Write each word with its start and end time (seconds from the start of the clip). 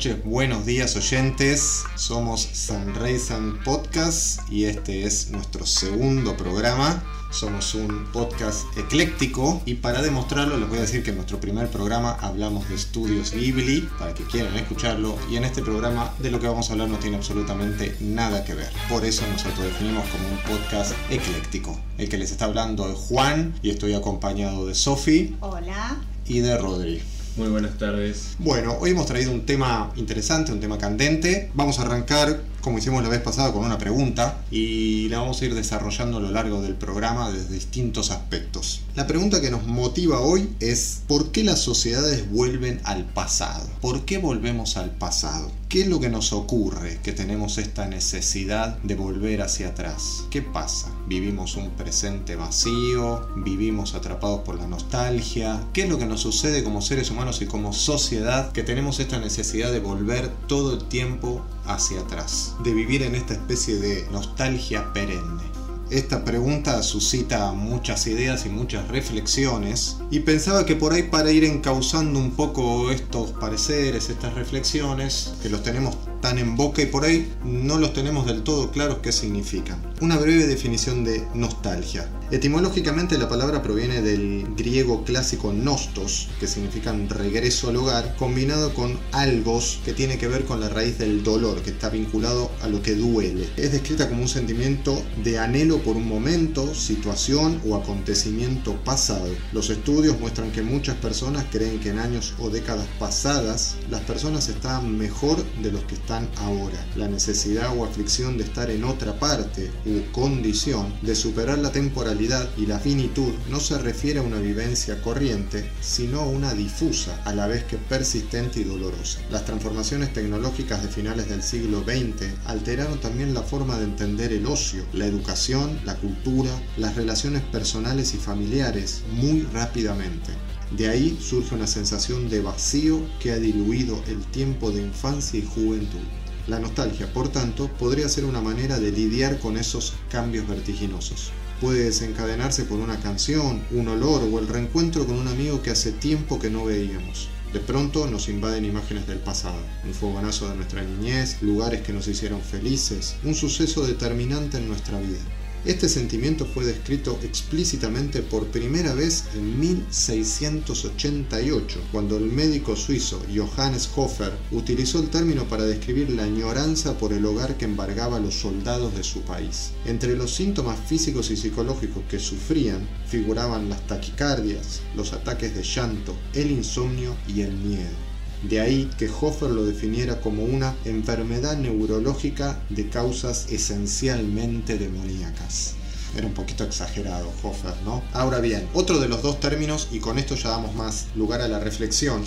noches, 0.00 0.24
buenos 0.24 0.64
días 0.64 0.96
oyentes. 0.96 1.84
Somos 1.94 2.40
Sunrise 2.40 3.34
Podcast 3.62 4.40
y 4.50 4.64
este 4.64 5.04
es 5.04 5.30
nuestro 5.30 5.66
segundo 5.66 6.38
programa. 6.38 7.04
Somos 7.30 7.74
un 7.74 8.06
podcast 8.10 8.64
ecléctico 8.78 9.60
y 9.66 9.74
para 9.74 10.00
demostrarlo 10.00 10.56
les 10.56 10.70
voy 10.70 10.78
a 10.78 10.80
decir 10.80 11.02
que 11.02 11.10
en 11.10 11.16
nuestro 11.16 11.38
primer 11.38 11.68
programa 11.68 12.12
hablamos 12.12 12.66
de 12.70 12.76
estudios 12.76 13.32
Ghibli 13.32 13.90
para 13.98 14.14
que 14.14 14.24
quieran 14.24 14.56
escucharlo 14.56 15.18
y 15.30 15.36
en 15.36 15.44
este 15.44 15.60
programa 15.60 16.14
de 16.18 16.30
lo 16.30 16.40
que 16.40 16.48
vamos 16.48 16.70
a 16.70 16.72
hablar 16.72 16.88
no 16.88 16.96
tiene 16.96 17.18
absolutamente 17.18 17.94
nada 18.00 18.42
que 18.42 18.54
ver. 18.54 18.72
Por 18.88 19.04
eso 19.04 19.26
nos 19.30 19.44
autodefinimos 19.44 20.06
como 20.08 20.28
un 20.28 20.38
podcast 20.60 20.94
ecléctico. 21.10 21.78
El 21.98 22.08
que 22.08 22.16
les 22.16 22.30
está 22.30 22.46
hablando 22.46 22.90
es 22.90 22.96
Juan 22.96 23.52
y 23.60 23.68
estoy 23.68 23.92
acompañado 23.92 24.66
de 24.66 24.74
Sofi. 24.74 25.36
Hola. 25.40 25.98
Y 26.24 26.38
de 26.38 26.56
Rodri. 26.56 27.02
Muy 27.36 27.48
buenas 27.48 27.78
tardes. 27.78 28.36
Bueno, 28.38 28.76
hoy 28.80 28.90
hemos 28.90 29.06
traído 29.06 29.30
un 29.30 29.46
tema 29.46 29.92
interesante, 29.96 30.52
un 30.52 30.60
tema 30.60 30.78
candente. 30.78 31.50
Vamos 31.54 31.78
a 31.78 31.82
arrancar, 31.82 32.40
como 32.60 32.78
hicimos 32.78 33.02
la 33.02 33.08
vez 33.08 33.20
pasada, 33.20 33.52
con 33.52 33.64
una 33.64 33.78
pregunta 33.78 34.42
y 34.50 35.08
la 35.08 35.20
vamos 35.20 35.40
a 35.40 35.44
ir 35.46 35.54
desarrollando 35.54 36.18
a 36.18 36.20
lo 36.20 36.30
largo 36.30 36.62
del 36.62 36.74
programa 36.74 37.30
desde 37.30 37.54
distintos 37.54 38.10
aspectos. 38.10 38.82
La 38.94 39.06
pregunta 39.06 39.40
que 39.40 39.50
nos 39.50 39.66
motiva 39.66 40.20
hoy 40.20 40.50
es 40.60 41.02
¿por 41.06 41.32
qué 41.32 41.44
las 41.44 41.60
sociedades 41.60 42.30
vuelven 42.30 42.80
al 42.84 43.04
pasado? 43.04 43.68
¿Por 43.80 44.04
qué 44.04 44.18
volvemos 44.18 44.76
al 44.76 44.90
pasado? 44.90 45.50
¿Qué 45.68 45.82
es 45.82 45.86
lo 45.86 46.00
que 46.00 46.08
nos 46.08 46.32
ocurre 46.32 46.98
que 47.02 47.12
tenemos 47.12 47.56
esta 47.56 47.86
necesidad 47.86 48.78
de 48.78 48.96
volver 48.96 49.40
hacia 49.40 49.68
atrás? 49.68 50.24
¿Qué 50.28 50.42
pasa? 50.42 50.88
¿Vivimos 51.06 51.54
un 51.54 51.70
presente 51.70 52.34
vacío? 52.34 53.28
¿Vivimos 53.36 53.94
atrapados 53.94 54.40
por 54.40 54.56
la 54.56 54.66
nostalgia? 54.66 55.62
¿Qué 55.72 55.82
es 55.84 55.88
lo 55.88 55.96
que 55.96 56.06
nos 56.06 56.22
sucede 56.22 56.64
como 56.64 56.82
seres 56.82 57.10
humanos 57.12 57.40
y 57.40 57.46
como 57.46 57.72
sociedad 57.72 58.50
que 58.50 58.64
tenemos 58.64 58.98
esta 58.98 59.20
necesidad 59.20 59.70
de 59.70 59.78
volver 59.78 60.28
todo 60.48 60.74
el 60.74 60.84
tiempo 60.88 61.44
hacia 61.66 62.00
atrás? 62.00 62.54
De 62.62 62.72
vivir 62.72 63.02
en 63.02 63.14
esta 63.14 63.34
especie 63.34 63.76
de 63.76 64.08
nostalgia 64.10 64.92
perenne. 64.92 65.42
Esta 65.90 66.24
pregunta 66.24 66.82
suscita 66.84 67.50
muchas 67.50 68.06
ideas 68.06 68.46
y 68.46 68.48
muchas 68.48 68.86
reflexiones 68.88 69.96
y 70.10 70.20
pensaba 70.20 70.64
que 70.64 70.76
por 70.76 70.92
ahí 70.92 71.02
para 71.02 71.32
ir 71.32 71.42
encauzando 71.42 72.20
un 72.20 72.30
poco 72.30 72.92
estos 72.92 73.32
pareceres, 73.32 74.08
estas 74.08 74.34
reflexiones, 74.34 75.34
que 75.42 75.48
los 75.48 75.64
tenemos 75.64 75.96
tan 76.20 76.38
en 76.38 76.56
boca 76.56 76.82
y 76.82 76.86
por 76.86 77.04
ahí 77.04 77.32
no 77.44 77.78
los 77.78 77.92
tenemos 77.92 78.26
del 78.26 78.42
todo 78.42 78.70
claros 78.70 78.98
qué 79.02 79.12
significan. 79.12 79.80
Una 80.00 80.16
breve 80.16 80.46
definición 80.46 81.04
de 81.04 81.26
nostalgia. 81.34 82.08
Etimológicamente 82.30 83.18
la 83.18 83.28
palabra 83.28 83.60
proviene 83.60 84.02
del 84.02 84.46
griego 84.56 85.02
clásico 85.02 85.52
nostos, 85.52 86.28
que 86.38 86.46
significa 86.46 86.94
regreso 87.08 87.68
al 87.70 87.76
hogar, 87.76 88.14
combinado 88.16 88.72
con 88.72 89.00
algos, 89.10 89.80
que 89.84 89.94
tiene 89.94 90.16
que 90.16 90.28
ver 90.28 90.44
con 90.44 90.60
la 90.60 90.68
raíz 90.68 90.96
del 90.96 91.24
dolor, 91.24 91.60
que 91.62 91.70
está 91.70 91.88
vinculado 91.90 92.52
a 92.62 92.68
lo 92.68 92.82
que 92.82 92.94
duele. 92.94 93.48
Es 93.56 93.72
descrita 93.72 94.08
como 94.08 94.22
un 94.22 94.28
sentimiento 94.28 95.02
de 95.24 95.40
anhelo 95.40 95.78
por 95.78 95.96
un 95.96 96.06
momento, 96.06 96.72
situación 96.72 97.60
o 97.66 97.74
acontecimiento 97.74 98.76
pasado. 98.84 99.28
Los 99.52 99.68
estudios 99.68 100.20
muestran 100.20 100.52
que 100.52 100.62
muchas 100.62 100.96
personas 100.96 101.46
creen 101.50 101.80
que 101.80 101.90
en 101.90 101.98
años 101.98 102.34
o 102.38 102.48
décadas 102.48 102.86
pasadas 103.00 103.76
las 103.90 104.02
personas 104.02 104.48
estaban 104.48 104.96
mejor 104.96 105.44
de 105.62 105.72
los 105.72 105.82
que 105.82 105.96
ahora. 106.10 106.84
La 106.96 107.08
necesidad 107.08 107.76
o 107.76 107.84
aflicción 107.84 108.36
de 108.36 108.44
estar 108.44 108.70
en 108.70 108.84
otra 108.84 109.18
parte 109.18 109.70
u 109.86 110.10
condición, 110.12 110.92
de 111.02 111.14
superar 111.14 111.58
la 111.58 111.72
temporalidad 111.72 112.48
y 112.56 112.66
la 112.66 112.78
finitud, 112.78 113.32
no 113.48 113.60
se 113.60 113.78
refiere 113.78 114.18
a 114.18 114.22
una 114.22 114.40
vivencia 114.40 115.00
corriente, 115.02 115.70
sino 115.80 116.20
a 116.20 116.26
una 116.26 116.52
difusa, 116.54 117.20
a 117.24 117.32
la 117.32 117.46
vez 117.46 117.64
que 117.64 117.76
persistente 117.76 118.60
y 118.60 118.64
dolorosa. 118.64 119.20
Las 119.30 119.44
transformaciones 119.44 120.12
tecnológicas 120.12 120.82
de 120.82 120.88
finales 120.88 121.28
del 121.28 121.42
siglo 121.42 121.82
XX 121.82 122.26
alteraron 122.46 122.98
también 123.00 123.32
la 123.32 123.42
forma 123.42 123.78
de 123.78 123.84
entender 123.84 124.32
el 124.32 124.46
ocio, 124.46 124.84
la 124.92 125.06
educación, 125.06 125.80
la 125.84 125.94
cultura, 125.96 126.50
las 126.76 126.96
relaciones 126.96 127.42
personales 127.42 128.14
y 128.14 128.18
familiares 128.18 129.02
muy 129.12 129.42
rápidamente. 129.52 130.32
De 130.76 130.88
ahí 130.88 131.18
surge 131.20 131.54
una 131.54 131.66
sensación 131.66 132.28
de 132.28 132.40
vacío 132.40 133.00
que 133.18 133.32
ha 133.32 133.38
diluido 133.38 134.00
el 134.06 134.22
tiempo 134.26 134.70
de 134.70 134.82
infancia 134.82 135.40
y 135.40 135.44
juventud. 135.44 135.98
La 136.46 136.60
nostalgia, 136.60 137.12
por 137.12 137.28
tanto, 137.28 137.68
podría 137.78 138.08
ser 138.08 138.24
una 138.24 138.40
manera 138.40 138.78
de 138.78 138.92
lidiar 138.92 139.40
con 139.40 139.56
esos 139.56 139.94
cambios 140.10 140.48
vertiginosos. 140.48 141.32
Puede 141.60 141.84
desencadenarse 141.84 142.64
por 142.64 142.78
una 142.78 143.00
canción, 143.00 143.62
un 143.72 143.88
olor 143.88 144.22
o 144.32 144.38
el 144.38 144.46
reencuentro 144.46 145.06
con 145.06 145.16
un 145.16 145.28
amigo 145.28 145.60
que 145.60 145.70
hace 145.70 145.92
tiempo 145.92 146.38
que 146.38 146.50
no 146.50 146.64
veíamos. 146.64 147.28
De 147.52 147.58
pronto 147.58 148.06
nos 148.06 148.28
invaden 148.28 148.64
imágenes 148.64 149.08
del 149.08 149.18
pasado, 149.18 149.60
un 149.84 149.92
fogonazo 149.92 150.48
de 150.48 150.54
nuestra 150.54 150.84
niñez, 150.84 151.42
lugares 151.42 151.82
que 151.82 151.92
nos 151.92 152.06
hicieron 152.06 152.40
felices, 152.40 153.16
un 153.24 153.34
suceso 153.34 153.84
determinante 153.84 154.58
en 154.58 154.68
nuestra 154.68 155.00
vida. 155.00 155.18
Este 155.66 155.90
sentimiento 155.90 156.46
fue 156.46 156.64
descrito 156.64 157.18
explícitamente 157.22 158.22
por 158.22 158.46
primera 158.46 158.94
vez 158.94 159.24
en 159.34 159.60
1688, 159.60 161.80
cuando 161.92 162.16
el 162.16 162.24
médico 162.24 162.76
suizo 162.76 163.22
Johannes 163.34 163.90
Hofer 163.94 164.32
utilizó 164.52 165.00
el 165.00 165.10
término 165.10 165.44
para 165.44 165.64
describir 165.64 166.08
la 166.08 166.22
añoranza 166.22 166.96
por 166.96 167.12
el 167.12 167.26
hogar 167.26 167.58
que 167.58 167.66
embargaba 167.66 168.16
a 168.16 168.20
los 168.20 168.36
soldados 168.36 168.94
de 168.94 169.04
su 169.04 169.20
país. 169.20 169.72
Entre 169.84 170.16
los 170.16 170.34
síntomas 170.34 170.80
físicos 170.80 171.30
y 171.30 171.36
psicológicos 171.36 172.04
que 172.08 172.18
sufrían 172.18 172.88
figuraban 173.06 173.68
las 173.68 173.86
taquicardias, 173.86 174.80
los 174.96 175.12
ataques 175.12 175.54
de 175.54 175.62
llanto, 175.62 176.16
el 176.32 176.52
insomnio 176.52 177.14
y 177.28 177.42
el 177.42 177.52
miedo. 177.52 178.09
De 178.42 178.60
ahí 178.60 178.90
que 178.98 179.08
Hofer 179.08 179.50
lo 179.50 179.66
definiera 179.66 180.20
como 180.20 180.44
una 180.44 180.74
enfermedad 180.84 181.56
neurológica 181.58 182.58
de 182.70 182.88
causas 182.88 183.46
esencialmente 183.50 184.78
demoníacas. 184.78 185.74
Era 186.16 186.26
un 186.26 186.34
poquito 186.34 186.64
exagerado 186.64 187.30
Hofer, 187.42 187.74
¿no? 187.84 188.02
Ahora 188.12 188.40
bien, 188.40 188.66
otro 188.72 188.98
de 188.98 189.08
los 189.08 189.22
dos 189.22 189.40
términos, 189.40 189.88
y 189.92 190.00
con 190.00 190.18
esto 190.18 190.34
ya 190.36 190.50
damos 190.50 190.74
más 190.74 191.06
lugar 191.14 191.42
a 191.42 191.48
la 191.48 191.60
reflexión, 191.60 192.22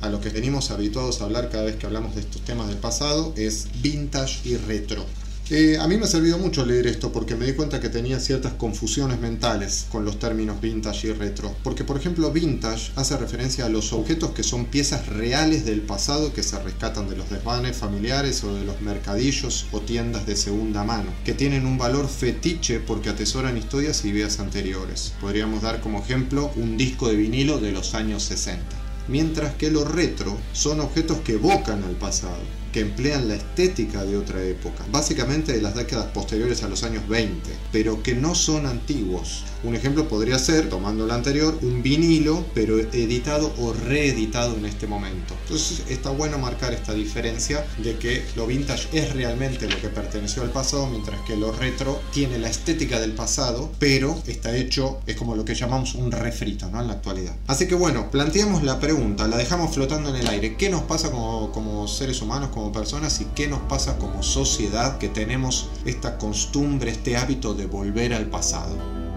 a 0.00 0.08
lo 0.08 0.20
que 0.20 0.30
venimos 0.30 0.70
habituados 0.70 1.20
a 1.20 1.24
hablar 1.24 1.50
cada 1.50 1.64
vez 1.64 1.76
que 1.76 1.86
hablamos 1.86 2.14
de 2.14 2.22
estos 2.22 2.42
temas 2.42 2.68
del 2.68 2.78
pasado, 2.78 3.34
es 3.36 3.68
vintage 3.82 4.48
y 4.48 4.56
retro. 4.56 5.04
Eh, 5.50 5.78
a 5.80 5.88
mí 5.88 5.96
me 5.96 6.04
ha 6.04 6.08
servido 6.08 6.36
mucho 6.36 6.66
leer 6.66 6.86
esto 6.86 7.10
porque 7.10 7.34
me 7.34 7.46
di 7.46 7.54
cuenta 7.54 7.80
que 7.80 7.88
tenía 7.88 8.20
ciertas 8.20 8.52
confusiones 8.52 9.18
mentales 9.18 9.86
con 9.90 10.04
los 10.04 10.18
términos 10.18 10.60
vintage 10.60 11.08
y 11.08 11.12
retro. 11.12 11.56
Porque 11.64 11.84
por 11.84 11.96
ejemplo 11.96 12.30
vintage 12.30 12.92
hace 12.96 13.16
referencia 13.16 13.64
a 13.64 13.70
los 13.70 13.94
objetos 13.94 14.32
que 14.32 14.42
son 14.42 14.66
piezas 14.66 15.06
reales 15.06 15.64
del 15.64 15.80
pasado 15.80 16.34
que 16.34 16.42
se 16.42 16.58
rescatan 16.62 17.08
de 17.08 17.16
los 17.16 17.30
desvanes 17.30 17.78
familiares 17.78 18.44
o 18.44 18.54
de 18.54 18.66
los 18.66 18.82
mercadillos 18.82 19.64
o 19.72 19.80
tiendas 19.80 20.26
de 20.26 20.36
segunda 20.36 20.84
mano, 20.84 21.10
que 21.24 21.32
tienen 21.32 21.64
un 21.64 21.78
valor 21.78 22.08
fetiche 22.08 22.78
porque 22.78 23.08
atesoran 23.08 23.56
historias 23.56 24.04
y 24.04 24.12
vidas 24.12 24.40
anteriores. 24.40 25.14
Podríamos 25.18 25.62
dar 25.62 25.80
como 25.80 26.00
ejemplo 26.00 26.52
un 26.56 26.76
disco 26.76 27.08
de 27.08 27.16
vinilo 27.16 27.58
de 27.58 27.72
los 27.72 27.94
años 27.94 28.22
60. 28.24 28.62
Mientras 29.08 29.54
que 29.54 29.70
los 29.70 29.90
retro 29.90 30.36
son 30.52 30.80
objetos 30.80 31.20
que 31.20 31.32
evocan 31.32 31.82
al 31.84 31.94
pasado 31.94 32.58
que 32.72 32.80
emplean 32.80 33.28
la 33.28 33.34
estética 33.34 34.04
de 34.04 34.16
otra 34.16 34.42
época, 34.42 34.84
básicamente 34.90 35.52
de 35.52 35.62
las 35.62 35.74
décadas 35.74 36.06
posteriores 36.06 36.62
a 36.62 36.68
los 36.68 36.82
años 36.82 37.06
20, 37.08 37.50
pero 37.72 38.02
que 38.02 38.14
no 38.14 38.34
son 38.34 38.66
antiguos. 38.66 39.44
Un 39.64 39.74
ejemplo 39.74 40.08
podría 40.08 40.38
ser, 40.38 40.68
tomando 40.68 41.04
el 41.04 41.10
anterior, 41.10 41.58
un 41.62 41.82
vinilo, 41.82 42.44
pero 42.54 42.78
editado 42.78 43.52
o 43.58 43.72
reeditado 43.72 44.56
en 44.56 44.66
este 44.66 44.86
momento. 44.86 45.34
Entonces 45.42 45.82
está 45.88 46.10
bueno 46.10 46.38
marcar 46.38 46.72
esta 46.72 46.94
diferencia 46.94 47.64
de 47.78 47.96
que 47.96 48.24
lo 48.36 48.46
vintage 48.46 48.88
es 48.92 49.12
realmente 49.12 49.68
lo 49.68 49.80
que 49.80 49.88
perteneció 49.88 50.42
al 50.42 50.50
pasado, 50.50 50.86
mientras 50.86 51.20
que 51.22 51.36
lo 51.36 51.52
retro 51.52 52.00
tiene 52.12 52.38
la 52.38 52.48
estética 52.48 53.00
del 53.00 53.12
pasado, 53.12 53.70
pero 53.78 54.20
está 54.26 54.56
hecho, 54.56 55.00
es 55.06 55.16
como 55.16 55.34
lo 55.34 55.44
que 55.44 55.54
llamamos 55.54 55.94
un 55.94 56.12
refrito 56.12 56.68
¿no? 56.70 56.80
en 56.80 56.86
la 56.86 56.94
actualidad. 56.94 57.34
Así 57.46 57.66
que 57.66 57.74
bueno, 57.74 58.10
planteamos 58.10 58.62
la 58.62 58.78
pregunta, 58.78 59.26
la 59.26 59.36
dejamos 59.36 59.74
flotando 59.74 60.10
en 60.10 60.16
el 60.16 60.28
aire. 60.28 60.56
¿Qué 60.56 60.68
nos 60.68 60.82
pasa 60.82 61.10
como, 61.10 61.50
como 61.52 61.88
seres 61.88 62.22
humanos, 62.22 62.50
como 62.50 62.67
personas 62.72 63.20
y 63.20 63.26
qué 63.34 63.48
nos 63.48 63.60
pasa 63.60 63.98
como 63.98 64.22
sociedad 64.22 64.98
que 64.98 65.08
tenemos 65.08 65.70
esta 65.84 66.18
costumbre, 66.18 66.90
este 66.90 67.16
hábito 67.16 67.54
de 67.54 67.66
volver 67.66 68.14
al 68.14 68.26
pasado. 68.26 69.07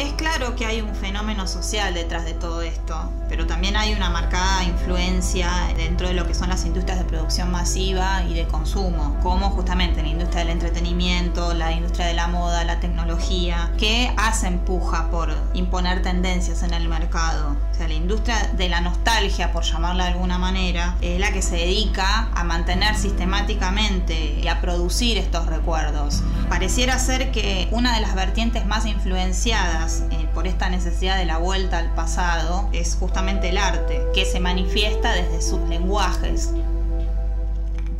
Es 0.00 0.14
claro 0.14 0.56
que 0.56 0.64
hay 0.64 0.80
un 0.80 0.94
fenómeno 0.94 1.46
social 1.46 1.92
detrás 1.92 2.24
de 2.24 2.32
todo 2.32 2.62
esto, 2.62 3.12
pero 3.28 3.46
también 3.46 3.76
hay 3.76 3.92
una 3.92 4.08
marcada 4.08 4.64
influencia 4.64 5.50
dentro 5.76 6.08
de 6.08 6.14
lo 6.14 6.26
que 6.26 6.32
son 6.32 6.48
las 6.48 6.64
industrias 6.64 6.98
de 6.98 7.04
producción 7.04 7.50
masiva 7.50 8.24
y 8.24 8.32
de 8.32 8.46
consumo, 8.46 9.18
como 9.22 9.50
justamente 9.50 10.00
la 10.00 10.08
industria 10.08 10.40
del 10.40 10.52
entretenimiento, 10.52 11.52
la 11.52 11.72
industria 11.72 12.06
de 12.06 12.14
la 12.14 12.28
moda, 12.28 12.64
la 12.64 12.80
tecnología, 12.80 13.72
que 13.76 14.10
hacen 14.16 14.60
puja 14.60 15.10
por 15.10 15.36
imponer 15.52 16.00
tendencias 16.00 16.62
en 16.62 16.72
el 16.72 16.88
mercado. 16.88 17.54
O 17.70 17.74
sea, 17.74 17.86
la 17.86 17.92
industria 17.92 18.50
de 18.56 18.70
la 18.70 18.80
nostalgia, 18.80 19.52
por 19.52 19.64
llamarla 19.64 20.04
de 20.04 20.12
alguna 20.12 20.38
manera, 20.38 20.96
es 21.02 21.20
la 21.20 21.30
que 21.30 21.42
se 21.42 21.56
dedica 21.56 22.30
a 22.34 22.42
mantener 22.42 22.96
sistemáticamente 22.96 24.40
y 24.42 24.48
a 24.48 24.62
producir 24.62 25.18
estos 25.18 25.44
recuerdos. 25.44 26.22
Pareciera 26.48 26.98
ser 26.98 27.32
que 27.32 27.68
una 27.70 27.94
de 27.94 28.00
las 28.00 28.14
vertientes 28.14 28.64
más 28.64 28.86
influenciadas 28.86 29.89
eh, 30.10 30.28
por 30.32 30.46
esta 30.46 30.68
necesidad 30.68 31.18
de 31.18 31.24
la 31.24 31.38
vuelta 31.38 31.78
al 31.78 31.92
pasado 31.94 32.68
es 32.72 32.96
justamente 32.96 33.48
el 33.48 33.58
arte, 33.58 34.00
que 34.14 34.24
se 34.24 34.40
manifiesta 34.40 35.12
desde 35.12 35.42
sus 35.42 35.60
lenguajes, 35.68 36.50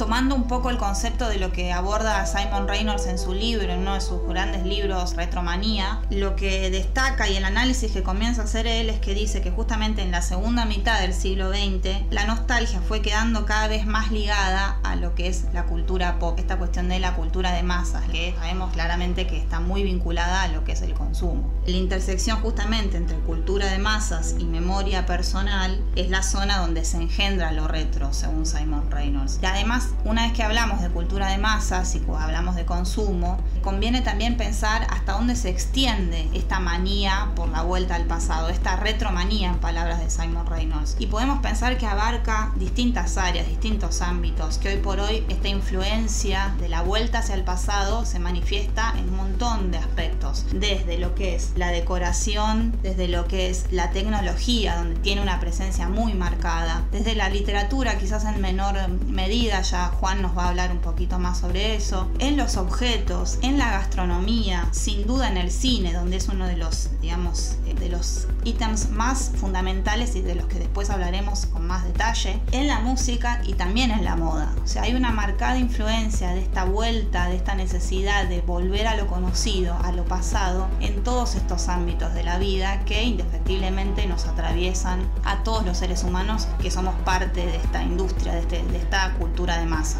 tomando 0.00 0.34
un 0.34 0.48
poco 0.48 0.70
el 0.70 0.78
concepto 0.78 1.28
de 1.28 1.36
lo 1.36 1.52
que 1.52 1.74
aborda 1.74 2.24
Simon 2.24 2.66
Reynolds 2.66 3.04
en 3.04 3.18
su 3.18 3.34
libro, 3.34 3.70
en 3.70 3.80
uno 3.80 3.92
de 3.92 4.00
sus 4.00 4.26
grandes 4.26 4.64
libros, 4.64 5.14
Retromanía, 5.14 6.00
lo 6.08 6.36
que 6.36 6.70
destaca 6.70 7.28
y 7.28 7.36
el 7.36 7.44
análisis 7.44 7.92
que 7.92 8.02
comienza 8.02 8.40
a 8.40 8.44
hacer 8.46 8.66
él 8.66 8.88
es 8.88 8.98
que 8.98 9.12
dice 9.12 9.42
que 9.42 9.50
justamente 9.50 10.00
en 10.00 10.10
la 10.10 10.22
segunda 10.22 10.64
mitad 10.64 11.02
del 11.02 11.12
siglo 11.12 11.50
XX 11.50 12.10
la 12.10 12.24
nostalgia 12.24 12.80
fue 12.80 13.02
quedando 13.02 13.44
cada 13.44 13.68
vez 13.68 13.84
más 13.84 14.10
ligada 14.10 14.80
a 14.84 14.96
lo 14.96 15.14
que 15.14 15.26
es 15.28 15.44
la 15.52 15.64
cultura 15.64 16.18
pop, 16.18 16.38
esta 16.38 16.56
cuestión 16.56 16.88
de 16.88 16.98
la 16.98 17.14
cultura 17.14 17.52
de 17.52 17.62
masas, 17.62 18.08
que 18.08 18.34
sabemos 18.38 18.72
claramente 18.72 19.26
que 19.26 19.36
está 19.36 19.60
muy 19.60 19.82
vinculada 19.82 20.44
a 20.44 20.48
lo 20.48 20.64
que 20.64 20.72
es 20.72 20.80
el 20.80 20.94
consumo. 20.94 21.52
La 21.66 21.76
intersección 21.76 22.40
justamente 22.40 22.96
entre 22.96 23.18
cultura 23.18 23.66
de 23.66 23.78
masas 23.78 24.34
y 24.38 24.44
memoria 24.44 25.04
personal 25.04 25.84
es 25.94 26.08
la 26.08 26.22
zona 26.22 26.56
donde 26.56 26.86
se 26.86 26.96
engendra 26.96 27.52
lo 27.52 27.68
retro, 27.68 28.14
según 28.14 28.46
Simon 28.46 28.90
Reynolds. 28.90 29.38
Y 29.42 29.46
además 29.46 29.89
una 30.04 30.22
vez 30.22 30.32
que 30.32 30.42
hablamos 30.42 30.80
de 30.80 30.88
cultura 30.88 31.28
de 31.28 31.38
masas 31.38 31.94
y 31.94 32.02
hablamos 32.18 32.56
de 32.56 32.64
consumo, 32.64 33.38
conviene 33.62 34.00
también 34.00 34.36
pensar 34.36 34.86
hasta 34.90 35.12
dónde 35.12 35.36
se 35.36 35.48
extiende 35.48 36.28
esta 36.32 36.60
manía 36.60 37.30
por 37.36 37.48
la 37.48 37.62
vuelta 37.62 37.94
al 37.94 38.04
pasado, 38.04 38.48
esta 38.48 38.76
retromanía 38.76 39.50
en 39.50 39.58
palabras 39.58 40.00
de 40.00 40.10
Simon 40.10 40.46
Reynolds. 40.46 40.96
Y 40.98 41.06
podemos 41.06 41.40
pensar 41.40 41.78
que 41.78 41.86
abarca 41.86 42.52
distintas 42.56 43.16
áreas, 43.18 43.46
distintos 43.46 44.02
ámbitos, 44.02 44.58
que 44.58 44.68
hoy 44.68 44.76
por 44.76 45.00
hoy 45.00 45.24
esta 45.28 45.48
influencia 45.48 46.54
de 46.60 46.68
la 46.68 46.82
vuelta 46.82 47.18
hacia 47.18 47.34
el 47.34 47.44
pasado 47.44 48.04
se 48.04 48.18
manifiesta 48.18 48.94
en 48.96 49.08
un 49.10 49.16
montón 49.16 49.70
de 49.70 49.78
aspectos, 49.78 50.46
desde 50.52 50.98
lo 50.98 51.14
que 51.14 51.34
es 51.34 51.52
la 51.56 51.68
decoración, 51.68 52.76
desde 52.82 53.08
lo 53.08 53.26
que 53.26 53.50
es 53.50 53.66
la 53.70 53.90
tecnología, 53.90 54.76
donde 54.76 55.00
tiene 55.00 55.22
una 55.22 55.40
presencia 55.40 55.88
muy 55.88 56.14
marcada, 56.14 56.84
desde 56.90 57.14
la 57.14 57.28
literatura 57.28 57.98
quizás 57.98 58.24
en 58.24 58.40
menor 58.40 58.76
medida 59.06 59.60
ya 59.62 59.79
Juan 59.88 60.22
nos 60.22 60.36
va 60.36 60.44
a 60.44 60.48
hablar 60.48 60.70
un 60.70 60.78
poquito 60.78 61.18
más 61.18 61.38
sobre 61.38 61.74
eso, 61.74 62.10
en 62.18 62.36
los 62.36 62.56
objetos, 62.56 63.38
en 63.42 63.58
la 63.58 63.70
gastronomía, 63.70 64.68
sin 64.72 65.06
duda 65.06 65.28
en 65.28 65.36
el 65.36 65.50
cine, 65.50 65.92
donde 65.92 66.16
es 66.16 66.28
uno 66.28 66.46
de 66.46 66.56
los, 66.56 66.90
digamos, 67.00 67.56
eh, 67.66 67.74
de 67.74 67.88
los 67.88 68.26
ítems 68.44 68.90
más 68.90 69.32
fundamentales 69.36 70.16
y 70.16 70.22
de 70.22 70.34
los 70.34 70.46
que 70.46 70.58
después 70.58 70.90
hablaremos 70.90 71.46
con 71.46 71.66
más 71.66 71.84
detalle, 71.84 72.40
en 72.52 72.66
la 72.66 72.80
música 72.80 73.40
y 73.44 73.54
también 73.54 73.90
en 73.90 74.04
la 74.04 74.16
moda. 74.16 74.52
O 74.62 74.66
sea, 74.66 74.82
hay 74.82 74.94
una 74.94 75.10
marcada 75.10 75.58
influencia 75.58 76.30
de 76.30 76.40
esta 76.40 76.64
vuelta, 76.64 77.28
de 77.28 77.36
esta 77.36 77.54
necesidad 77.54 78.26
de 78.28 78.40
volver 78.40 78.86
a 78.86 78.96
lo 78.96 79.06
conocido, 79.06 79.76
a 79.82 79.92
lo 79.92 80.04
pasado, 80.04 80.68
en 80.80 81.02
todos 81.02 81.34
estos 81.34 81.68
ámbitos 81.68 82.14
de 82.14 82.22
la 82.22 82.38
vida 82.38 82.84
que 82.84 83.02
indefectiblemente 83.02 84.06
nos 84.06 84.26
atraviesan 84.26 85.00
a 85.24 85.42
todos 85.42 85.64
los 85.64 85.78
seres 85.78 86.04
humanos 86.04 86.48
que 86.60 86.70
somos 86.70 86.94
parte 87.04 87.46
de 87.46 87.56
esta 87.56 87.82
industria, 87.82 88.32
de, 88.32 88.40
este, 88.40 88.62
de 88.62 88.78
esta 88.78 89.14
cultura 89.14 89.58
de 89.58 89.66
masa. 89.66 89.98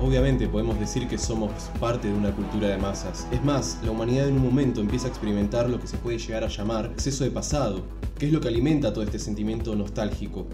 Obviamente 0.00 0.46
podemos 0.46 0.78
decir 0.78 1.08
que 1.08 1.18
somos 1.18 1.50
parte 1.80 2.06
de 2.06 2.14
una 2.14 2.30
cultura 2.30 2.68
de 2.68 2.78
masas. 2.78 3.26
Es 3.32 3.44
más, 3.44 3.78
la 3.84 3.90
humanidad 3.90 4.28
en 4.28 4.36
un 4.36 4.44
momento 4.44 4.80
empieza 4.80 5.06
a 5.06 5.10
experimentar 5.10 5.68
lo 5.68 5.80
que 5.80 5.88
se 5.88 5.96
puede 5.96 6.18
llegar 6.18 6.44
a 6.44 6.48
llamar 6.48 6.86
exceso 6.86 7.24
de 7.24 7.32
pasado, 7.32 7.82
que 8.16 8.26
es 8.26 8.32
lo 8.32 8.40
que 8.40 8.46
alimenta 8.46 8.92
todo 8.92 9.02
este 9.02 9.18
sentimiento 9.18 9.74
nostálgico. 9.74 10.46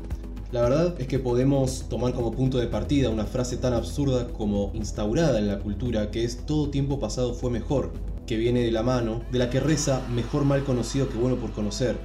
La 0.50 0.62
verdad 0.62 0.94
es 0.98 1.08
que 1.08 1.18
podemos 1.18 1.86
tomar 1.90 2.14
como 2.14 2.32
punto 2.32 2.56
de 2.56 2.68
partida 2.68 3.10
una 3.10 3.26
frase 3.26 3.58
tan 3.58 3.74
absurda 3.74 4.28
como 4.28 4.70
instaurada 4.72 5.38
en 5.38 5.48
la 5.48 5.58
cultura 5.58 6.10
que 6.10 6.24
es 6.24 6.46
todo 6.46 6.70
tiempo 6.70 6.98
pasado 6.98 7.34
fue 7.34 7.50
mejor, 7.50 7.92
que 8.26 8.38
viene 8.38 8.60
de 8.60 8.72
la 8.72 8.82
mano 8.82 9.22
de 9.30 9.40
la 9.40 9.50
que 9.50 9.60
reza 9.60 10.00
mejor 10.14 10.44
mal 10.44 10.64
conocido 10.64 11.08
que 11.08 11.18
bueno 11.18 11.36
por 11.36 11.52
conocer, 11.52 11.98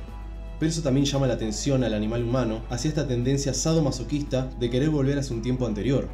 pero 0.59 0.69
eso 0.69 0.81
también 0.81 1.05
llama 1.05 1.27
la 1.27 1.35
atención 1.35 1.85
al 1.85 1.93
animal 1.93 2.23
humano 2.23 2.63
hacia 2.69 2.89
esta 2.89 3.07
tendencia 3.07 3.53
sadomasoquista 3.53 4.49
de 4.59 4.69
querer 4.69 4.89
volver 4.89 5.17
hacia 5.17 5.35
un 5.35 5.41
tiempo 5.41 5.65
anterior. 5.65 6.09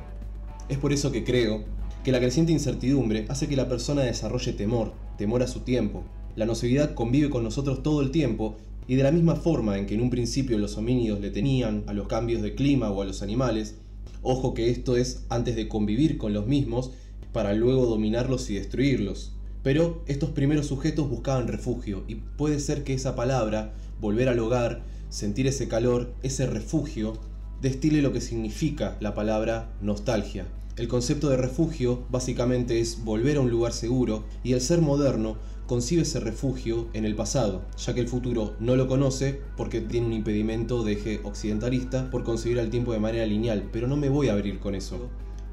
Es 0.68 0.80
por 0.80 0.92
eso 0.92 1.12
que 1.12 1.24
creo 1.24 1.64
que 2.04 2.12
la 2.12 2.20
creciente 2.20 2.52
incertidumbre 2.52 3.26
hace 3.30 3.48
que 3.48 3.56
la 3.56 3.70
persona 3.70 4.02
desarrolle 4.02 4.52
temor, 4.54 4.94
temor 5.18 5.44
a 5.44 5.48
su 5.48 5.60
tiempo. 5.60 6.04
La 6.36 6.48
nocividad 6.48 6.96
convive 6.96 7.30
con 7.30 7.44
nosotros 7.44 7.84
todo 7.84 8.02
el 8.02 8.10
tiempo 8.10 8.56
y 8.88 8.96
de 8.96 9.04
la 9.04 9.12
misma 9.12 9.36
forma 9.36 9.78
en 9.78 9.86
que 9.86 9.94
en 9.94 10.02
un 10.02 10.10
principio 10.10 10.58
los 10.58 10.78
homínidos 10.78 11.20
le 11.20 11.30
tenían 11.30 11.84
a 11.86 11.94
los 11.94 12.08
cambios 12.08 12.42
de 12.42 12.56
clima 12.56 12.90
o 12.90 13.02
a 13.04 13.06
los 13.06 13.22
animales, 13.22 13.76
ojo 14.24 14.56
que 14.56 14.72
esto 14.72 14.98
es 14.98 15.26
antes 15.30 15.56
de 15.56 15.68
convivir 15.68 16.18
con 16.18 16.34
los 16.34 16.48
mismos 16.48 16.92
para 17.32 17.54
luego 17.54 17.86
dominarlos 17.86 18.50
y 18.50 18.56
destruirlos. 18.56 19.34
Pero 19.62 20.04
estos 20.08 20.32
primeros 20.32 20.66
sujetos 20.66 21.10
buscaban 21.10 21.48
refugio 21.48 22.04
y 22.08 22.16
puede 22.16 22.60
ser 22.60 22.84
que 22.84 22.96
esa 22.96 23.16
palabra, 23.16 23.74
volver 24.02 24.30
al 24.30 24.40
hogar, 24.40 24.84
sentir 25.10 25.46
ese 25.46 25.68
calor, 25.68 26.14
ese 26.24 26.48
refugio, 26.48 27.14
destile 27.62 28.02
lo 28.02 28.12
que 28.14 28.22
significa 28.22 28.98
la 29.00 29.14
palabra 29.14 29.72
nostalgia. 29.82 30.46
El 30.78 30.88
concepto 30.88 31.30
de 31.30 31.38
refugio 31.38 32.04
básicamente 32.10 32.80
es 32.82 33.04
volver 33.06 33.38
a 33.38 33.42
un 33.42 33.50
lugar 33.50 33.72
seguro 33.72 34.26
y 34.44 34.54
el 34.54 34.62
ser 34.62 34.82
moderno 34.82 35.38
concibe 35.68 36.04
ese 36.04 36.20
refugio 36.20 36.88
en 36.94 37.06
el 37.06 37.16
pasado, 37.16 37.64
ya 37.78 37.94
que 37.94 38.02
el 38.02 38.08
futuro 38.08 38.56
no 38.60 38.76
lo 38.76 38.88
conoce 38.88 39.42
porque 39.58 39.82
tiene 39.82 40.08
un 40.08 40.14
impedimento 40.14 40.84
de 40.84 40.94
eje 40.94 41.22
occidentalista 41.24 42.12
por 42.12 42.24
concebir 42.24 42.60
el 42.60 42.70
tiempo 42.70 42.92
de 42.92 43.00
manera 43.00 43.26
lineal, 43.26 43.70
pero 43.72 43.88
no 43.88 43.96
me 43.96 44.10
voy 44.10 44.28
a 44.28 44.34
abrir 44.34 44.60
con 44.60 44.76
eso. 44.76 45.10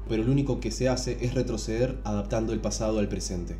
Pero 0.09 0.23
lo 0.23 0.31
único 0.31 0.59
que 0.59 0.71
se 0.71 0.89
hace 0.89 1.17
es 1.21 1.33
retroceder 1.33 1.97
adaptando 2.03 2.53
el 2.53 2.59
pasado 2.59 2.99
al 2.99 3.07
presente. 3.07 3.55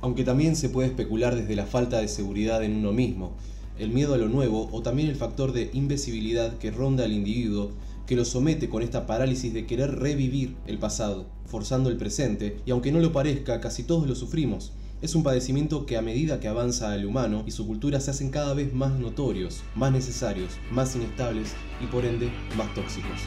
Aunque 0.00 0.24
también 0.24 0.56
se 0.56 0.68
puede 0.68 0.88
especular 0.88 1.36
desde 1.36 1.54
la 1.54 1.66
falta 1.66 2.00
de 2.00 2.08
seguridad 2.08 2.64
en 2.64 2.74
uno 2.74 2.92
mismo, 2.92 3.36
el 3.82 3.90
miedo 3.90 4.14
a 4.14 4.18
lo 4.18 4.28
nuevo 4.28 4.68
o 4.72 4.82
también 4.82 5.08
el 5.08 5.16
factor 5.16 5.52
de 5.52 5.70
invisibilidad 5.72 6.56
que 6.58 6.70
ronda 6.70 7.04
al 7.04 7.12
individuo 7.12 7.72
que 8.06 8.16
lo 8.16 8.24
somete 8.24 8.68
con 8.68 8.82
esta 8.82 9.06
parálisis 9.06 9.52
de 9.52 9.66
querer 9.66 9.98
revivir 9.98 10.54
el 10.66 10.78
pasado, 10.78 11.26
forzando 11.46 11.90
el 11.90 11.96
presente, 11.96 12.58
y 12.66 12.70
aunque 12.70 12.92
no 12.92 13.00
lo 13.00 13.12
parezca, 13.12 13.60
casi 13.60 13.84
todos 13.84 14.06
lo 14.06 14.14
sufrimos. 14.14 14.72
Es 15.02 15.14
un 15.14 15.22
padecimiento 15.22 15.84
que 15.86 15.96
a 15.96 16.02
medida 16.02 16.38
que 16.38 16.48
avanza 16.48 16.94
el 16.94 17.06
humano 17.06 17.42
y 17.46 17.50
su 17.50 17.66
cultura 17.66 18.00
se 18.00 18.12
hacen 18.12 18.30
cada 18.30 18.54
vez 18.54 18.72
más 18.72 18.92
notorios, 18.98 19.62
más 19.74 19.90
necesarios, 19.90 20.52
más 20.70 20.94
inestables 20.94 21.54
y 21.82 21.86
por 21.86 22.04
ende 22.04 22.30
más 22.56 22.72
tóxicos. 22.74 23.20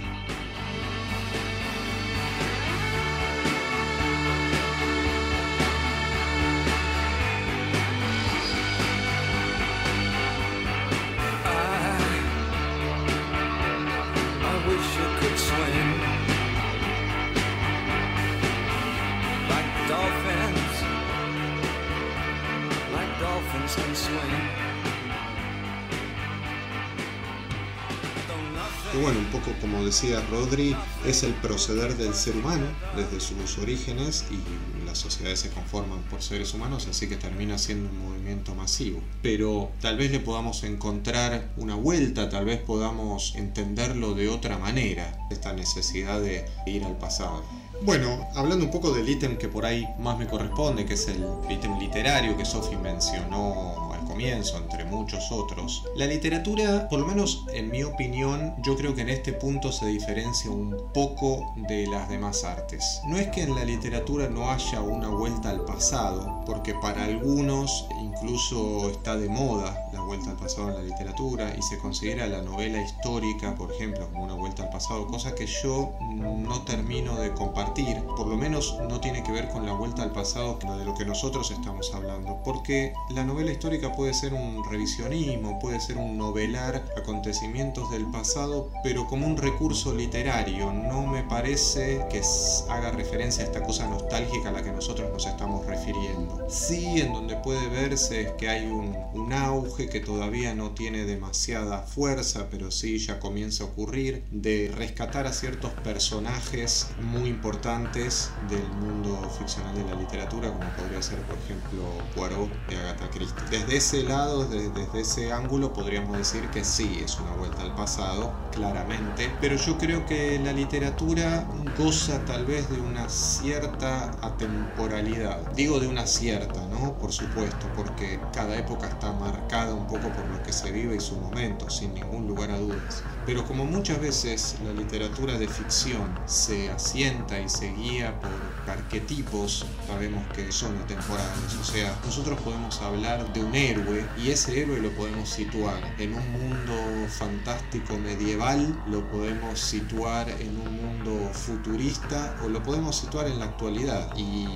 Decía 29.86 30.22
Rodri, 30.32 30.76
es 31.06 31.24
el 31.24 31.34
proceder 31.36 31.96
del 31.96 32.14
ser 32.14 32.36
humano 32.36 32.66
desde 32.96 33.20
sus 33.20 33.58
orígenes 33.60 34.26
y 34.32 34.86
las 34.86 34.98
sociedades 34.98 35.40
se 35.40 35.50
conforman 35.50 36.02
por 36.10 36.22
seres 36.22 36.54
humanos, 36.54 36.88
así 36.90 37.08
que 37.08 37.16
termina 37.16 37.58
siendo 37.58 37.90
un 37.90 38.10
movimiento 38.10 38.56
masivo. 38.56 39.02
Pero 39.22 39.72
tal 39.82 39.98
vez 39.98 40.12
le 40.12 40.20
podamos 40.20 40.64
encontrar 40.64 41.54
una 41.58 41.76
vuelta, 41.76 42.30
tal 42.30 42.46
vez 42.46 42.60
podamos 42.60 43.34
entenderlo 43.36 44.14
de 44.14 44.30
otra 44.30 44.58
manera, 44.58 45.18
esta 45.30 45.54
necesidad 45.54 46.20
de 46.20 46.46
ir 46.66 46.84
al 46.84 46.98
pasado. 46.98 47.44
Bueno, 47.84 48.28
hablando 48.36 48.66
un 48.66 48.72
poco 48.72 48.92
del 48.92 49.08
ítem 49.08 49.38
que 49.38 49.50
por 49.50 49.66
ahí 49.66 49.86
más 50.00 50.18
me 50.18 50.28
corresponde, 50.28 50.86
que 50.86 50.94
es 50.94 51.08
el 51.08 51.24
ítem 51.50 51.78
literario 51.78 52.38
que 52.38 52.46
Sophie 52.46 52.78
mencionó 52.78 53.85
comienzo, 54.16 54.58
entre 54.58 54.86
muchos 54.86 55.30
otros. 55.30 55.84
La 55.98 56.06
literatura, 56.06 56.88
por 56.88 57.02
lo 57.02 57.06
menos 57.06 57.44
en 57.54 57.70
mi 57.70 57.84
opinión, 57.84 58.56
yo 58.64 58.78
creo 58.78 58.96
que 58.96 59.02
en 59.02 59.10
este 59.10 59.34
punto 59.34 59.74
se 59.74 59.88
diferencia 59.88 60.50
un 60.50 60.74
poco 60.94 61.54
de 61.68 61.86
las 61.88 62.08
demás 62.08 62.46
artes. 62.46 63.02
No 63.08 63.18
es 63.18 63.28
que 63.28 63.44
en 63.44 63.54
la 63.54 63.66
literatura 63.66 64.30
no 64.30 64.50
haya 64.50 64.80
una 64.80 65.10
vuelta 65.10 65.50
al 65.50 65.66
pasado, 65.66 66.44
porque 66.46 66.74
para 66.76 67.04
algunos 67.04 67.90
incluso 68.02 68.90
está 68.90 69.18
de 69.18 69.28
moda 69.28 69.90
la 69.92 70.00
vuelta 70.00 70.30
al 70.30 70.38
pasado 70.38 70.70
en 70.70 70.76
la 70.76 70.84
literatura 70.84 71.54
y 71.58 71.62
se 71.62 71.78
considera 71.78 72.26
la 72.28 72.42
novela 72.42 72.82
histórica, 72.82 73.54
por 73.56 73.74
ejemplo, 73.74 74.10
como 74.12 74.24
una 74.24 74.36
vuelta 74.36 74.64
al 74.64 74.70
pasado, 74.70 75.08
cosa 75.08 75.36
que 75.36 75.46
yo 75.46 75.92
no 76.10 76.62
termino 76.62 77.16
de 77.16 77.34
compartir, 77.34 78.02
por 78.16 78.28
lo 78.28 78.38
menos 78.38 78.78
no 78.88 79.02
tiene 79.02 79.24
que 79.24 79.34
ver 79.34 79.50
con 79.50 79.66
la 79.66 79.74
vuelta 79.74 80.04
al 80.04 80.14
pasado 80.14 80.58
de 80.78 80.86
lo 80.86 80.96
que 80.96 81.04
nosotros 81.04 81.52
estamos 81.52 81.94
hablando, 81.94 82.42
porque 82.46 82.94
la 83.10 83.26
novela 83.26 83.52
histórica 83.52 83.92
puede 83.92 84.05
puede 84.06 84.14
ser 84.14 84.36
un 84.36 84.64
revisionismo, 84.64 85.58
puede 85.58 85.80
ser 85.80 85.98
un 85.98 86.16
novelar 86.16 86.86
acontecimientos 86.96 87.90
del 87.90 88.06
pasado, 88.12 88.70
pero 88.84 89.08
como 89.08 89.26
un 89.26 89.36
recurso 89.36 89.96
literario. 89.96 90.72
No 90.72 91.08
me 91.08 91.24
parece 91.24 92.06
que 92.12 92.22
haga 92.70 92.92
referencia 92.92 93.44
a 93.44 93.48
esta 93.48 93.64
cosa 93.64 93.88
nostálgica 93.90 94.50
a 94.50 94.52
la 94.52 94.62
que 94.62 94.72
nosotros 94.72 95.12
nos 95.12 95.26
estamos 95.26 95.66
refiriendo. 95.66 96.46
Sí, 96.48 97.02
en 97.02 97.14
donde 97.14 97.36
puede 97.38 97.68
verse 97.68 98.22
es 98.22 98.32
que 98.34 98.48
hay 98.48 98.68
un, 98.68 98.96
un 99.16 99.34
auge 99.34 99.90
que 99.90 100.02
todavía 100.02 100.54
no 100.54 100.76
tiene 100.76 101.06
demasiada 101.06 101.80
fuerza, 101.80 102.48
pero 102.52 102.70
sí 102.70 103.00
ya 103.00 103.20
comienza 103.20 103.64
a 103.64 103.68
ocurrir, 103.68 104.24
de 104.30 104.72
rescatar 104.76 105.26
a 105.26 105.34
ciertos 105.34 105.72
personajes 105.84 106.90
muy 107.02 107.30
importantes 107.30 108.30
del 108.52 108.68
mundo 108.74 109.18
ficcional 109.40 109.74
de 109.74 109.84
la 109.84 110.00
literatura, 110.00 110.54
como 110.54 110.70
podría 110.78 111.02
ser, 111.02 111.18
por 111.22 111.40
ejemplo, 111.40 111.82
Poirot 112.14 112.68
de 112.68 112.78
Agatha 112.78 113.10
Christie. 113.10 113.44
Desde 113.50 113.78
ese 113.78 113.95
lado, 114.04 114.46
desde, 114.46 114.86
ese 115.00 115.32
ángulo, 115.32 115.74
podríamos 115.74 116.18
decir 116.18 116.48
que 116.50 116.64
sí, 116.64 117.02
es 117.04 117.20
una 117.20 117.32
vuelta 117.34 117.62
al 117.62 117.76
pasado, 117.76 118.34
claramente, 118.52 119.32
pero 119.42 119.56
yo 119.56 119.78
creo 119.78 120.06
que 120.06 120.40
la 120.40 120.54
literatura 120.54 121.46
goza 121.78 122.24
tal 122.26 122.46
vez 122.46 122.70
de 122.70 122.80
una 122.80 123.10
cierta 123.10 124.12
atemporalidad. 124.22 125.52
Digo 125.54 125.80
de 125.80 125.88
una 125.88 126.08
cierta, 126.08 126.66
¿no? 126.68 126.94
Por 126.94 127.12
supuesto, 127.12 127.68
porque 127.76 128.20
cada 128.34 128.58
época 128.58 128.88
está 128.88 129.12
marcada 129.14 129.74
un 129.74 129.88
poco 129.88 130.10
por 130.10 130.26
lo 130.28 130.42
que 130.44 130.54
se 130.54 130.72
vive 130.72 130.96
y 130.96 131.00
su 131.00 131.16
momento, 131.16 131.70
sin 131.70 131.94
ningún 131.94 132.28
lugar 132.28 132.52
a 132.52 132.58
dudas. 132.58 133.04
Pero 133.26 133.46
como 133.46 133.66
muchas 133.66 134.00
veces 134.00 134.56
la 134.64 134.72
literatura 134.72 135.38
de 135.38 135.48
ficción 135.48 136.18
se 136.26 136.70
asienta 136.70 137.40
y 137.40 137.50
se 137.50 137.72
guía 137.74 138.20
por 138.20 138.32
arquetipos, 138.72 139.66
sabemos 139.88 140.24
que 140.34 140.52
son 140.52 140.78
atemporales. 140.78 141.56
O 141.60 141.64
sea, 141.64 141.96
nosotros 142.06 142.40
podemos 142.42 142.82
hablar 142.82 143.32
de 143.34 143.44
un 143.44 143.56
héroe 143.56 143.85
y 144.18 144.32
ese 144.32 144.62
héroe 144.62 144.80
lo 144.80 144.90
podemos 144.92 145.30
situar 145.30 145.80
en 146.00 146.14
un 146.14 146.32
mundo 146.32 146.74
fantástico 147.10 147.98
medieval, 147.98 148.84
lo 148.88 149.08
podemos 149.10 149.60
situar 149.60 150.30
en 150.30 150.58
un 150.58 150.82
mundo 150.82 151.30
futurista 151.34 152.36
o 152.44 152.50
lo 152.50 152.64
podemos 152.64 152.96
situar 152.96 153.28
en 153.28 153.40
la 153.40 153.46
actualidad. 153.46 154.12
Y 154.18 154.48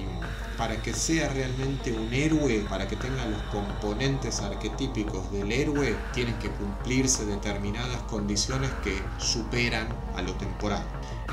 para 0.58 0.82
que 0.82 0.94
sea 0.94 1.30
realmente 1.30 1.92
un 1.92 2.14
héroe, 2.14 2.66
para 2.70 2.88
que 2.88 2.96
tenga 2.96 3.26
los 3.26 3.42
componentes 3.44 4.42
arquetípicos 4.42 5.32
del 5.32 5.52
héroe, 5.52 5.96
tienen 6.14 6.38
que 6.40 6.50
cumplirse 6.50 7.26
determinadas 7.26 8.02
condiciones 8.04 8.72
que 8.84 9.02
superan 9.18 9.88
a 10.16 10.22
lo 10.22 10.34
temporal. 10.34 10.84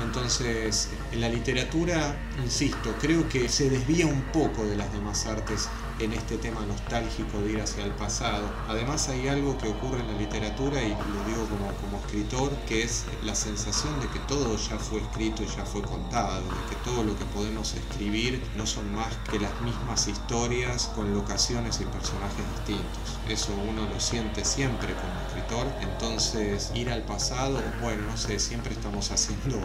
Entonces, 0.01 0.89
en 1.11 1.21
la 1.21 1.29
literatura, 1.29 2.15
insisto, 2.43 2.95
creo 3.01 3.27
que 3.27 3.49
se 3.49 3.69
desvía 3.69 4.05
un 4.05 4.21
poco 4.31 4.65
de 4.65 4.75
las 4.75 4.91
demás 4.93 5.25
artes 5.25 5.67
en 5.99 6.13
este 6.13 6.37
tema 6.37 6.65
nostálgico 6.65 7.39
de 7.39 7.53
ir 7.53 7.61
hacia 7.61 7.83
el 7.85 7.91
pasado. 7.91 8.49
Además 8.67 9.09
hay 9.09 9.27
algo 9.27 9.57
que 9.57 9.69
ocurre 9.69 9.99
en 9.99 10.07
la 10.07 10.17
literatura, 10.17 10.81
y 10.81 10.89
lo 10.89 11.23
digo 11.25 11.45
como, 11.49 11.71
como 11.81 11.97
escritor, 12.05 12.51
que 12.67 12.83
es 12.83 13.05
la 13.23 13.35
sensación 13.35 13.99
de 13.99 14.07
que 14.07 14.19
todo 14.19 14.55
ya 14.57 14.77
fue 14.77 15.01
escrito 15.01 15.43
y 15.43 15.47
ya 15.47 15.65
fue 15.65 15.81
contado, 15.81 16.41
de 16.41 16.69
que 16.69 16.75
todo 16.83 17.03
lo 17.03 17.17
que 17.17 17.25
podemos 17.25 17.73
escribir 17.73 18.43
no 18.55 18.65
son 18.65 18.93
más 18.93 19.13
que 19.29 19.39
las 19.39 19.59
mismas 19.61 20.07
historias 20.07 20.91
con 20.95 21.13
locaciones 21.13 21.81
y 21.81 21.85
personajes 21.85 22.45
distintos. 22.57 23.19
Eso 23.27 23.53
uno 23.69 23.87
lo 23.87 23.99
siente 23.99 24.45
siempre 24.45 24.93
como 24.93 25.19
escritor, 25.27 25.67
entonces 25.81 26.71
ir 26.75 26.89
al 26.89 27.03
pasado, 27.03 27.61
bueno, 27.81 28.03
no 28.09 28.17
sé, 28.17 28.39
siempre 28.39 28.73
estamos 28.73 29.11
haciendo 29.11 29.59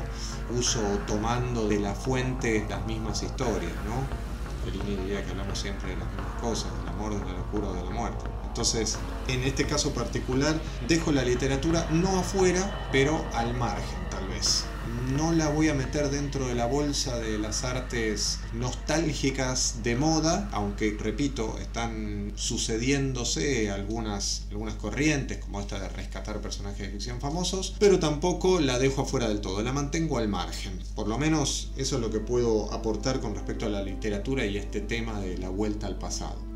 uso 0.50 0.80
o 0.80 0.98
tomando 1.06 1.68
de 1.68 1.78
la 1.78 1.94
fuente 1.94 2.66
las 2.68 2.84
mismas 2.86 3.22
historias, 3.22 3.72
¿no? 3.86 4.31
Fellini 4.64 4.96
diría 4.96 5.24
que 5.24 5.30
hablamos 5.30 5.58
siempre 5.58 5.90
de 5.90 5.96
las 5.96 6.06
mismas 6.06 6.40
cosas, 6.40 6.70
del 6.78 6.88
amor, 6.88 7.14
de 7.18 7.32
la 7.32 7.38
locura 7.38 7.68
o 7.68 7.74
de 7.74 7.84
la 7.84 7.90
muerte. 7.90 8.24
Entonces, 8.46 8.98
en 9.28 9.42
este 9.44 9.66
caso 9.66 9.92
particular, 9.92 10.60
dejo 10.86 11.10
la 11.12 11.22
literatura 11.22 11.86
no 11.90 12.18
afuera, 12.18 12.88
pero 12.92 13.24
al 13.34 13.54
margen 13.54 13.98
tal 14.10 14.28
vez 14.28 14.71
no 15.16 15.32
la 15.32 15.48
voy 15.48 15.68
a 15.68 15.74
meter 15.74 16.10
dentro 16.10 16.46
de 16.48 16.54
la 16.54 16.66
bolsa 16.66 17.18
de 17.18 17.38
las 17.38 17.64
artes 17.64 18.40
nostálgicas 18.52 19.82
de 19.82 19.96
moda, 19.96 20.48
aunque 20.52 20.96
repito, 20.98 21.58
están 21.58 22.32
sucediéndose 22.36 23.70
algunas, 23.70 24.46
algunas 24.50 24.74
corrientes, 24.74 25.38
como 25.38 25.60
esta 25.60 25.78
de 25.78 25.88
rescatar 25.88 26.40
personajes 26.40 26.86
de 26.86 26.92
ficción 26.92 27.20
famosos, 27.20 27.74
pero 27.78 27.98
tampoco 27.98 28.60
la 28.60 28.78
dejo 28.78 29.02
afuera 29.02 29.28
del 29.28 29.40
todo, 29.40 29.62
la 29.62 29.72
mantengo 29.72 30.18
al 30.18 30.28
margen. 30.28 30.78
Por 30.94 31.08
lo 31.08 31.18
menos 31.18 31.70
eso 31.76 31.96
es 31.96 32.00
lo 32.00 32.10
que 32.10 32.20
puedo 32.20 32.72
aportar 32.72 33.20
con 33.20 33.34
respecto 33.34 33.66
a 33.66 33.70
la 33.70 33.82
literatura 33.82 34.46
y 34.46 34.56
este 34.56 34.80
tema 34.80 35.20
de 35.20 35.38
la 35.38 35.48
vuelta 35.48 35.86
al 35.86 35.98
pasado. 35.98 36.51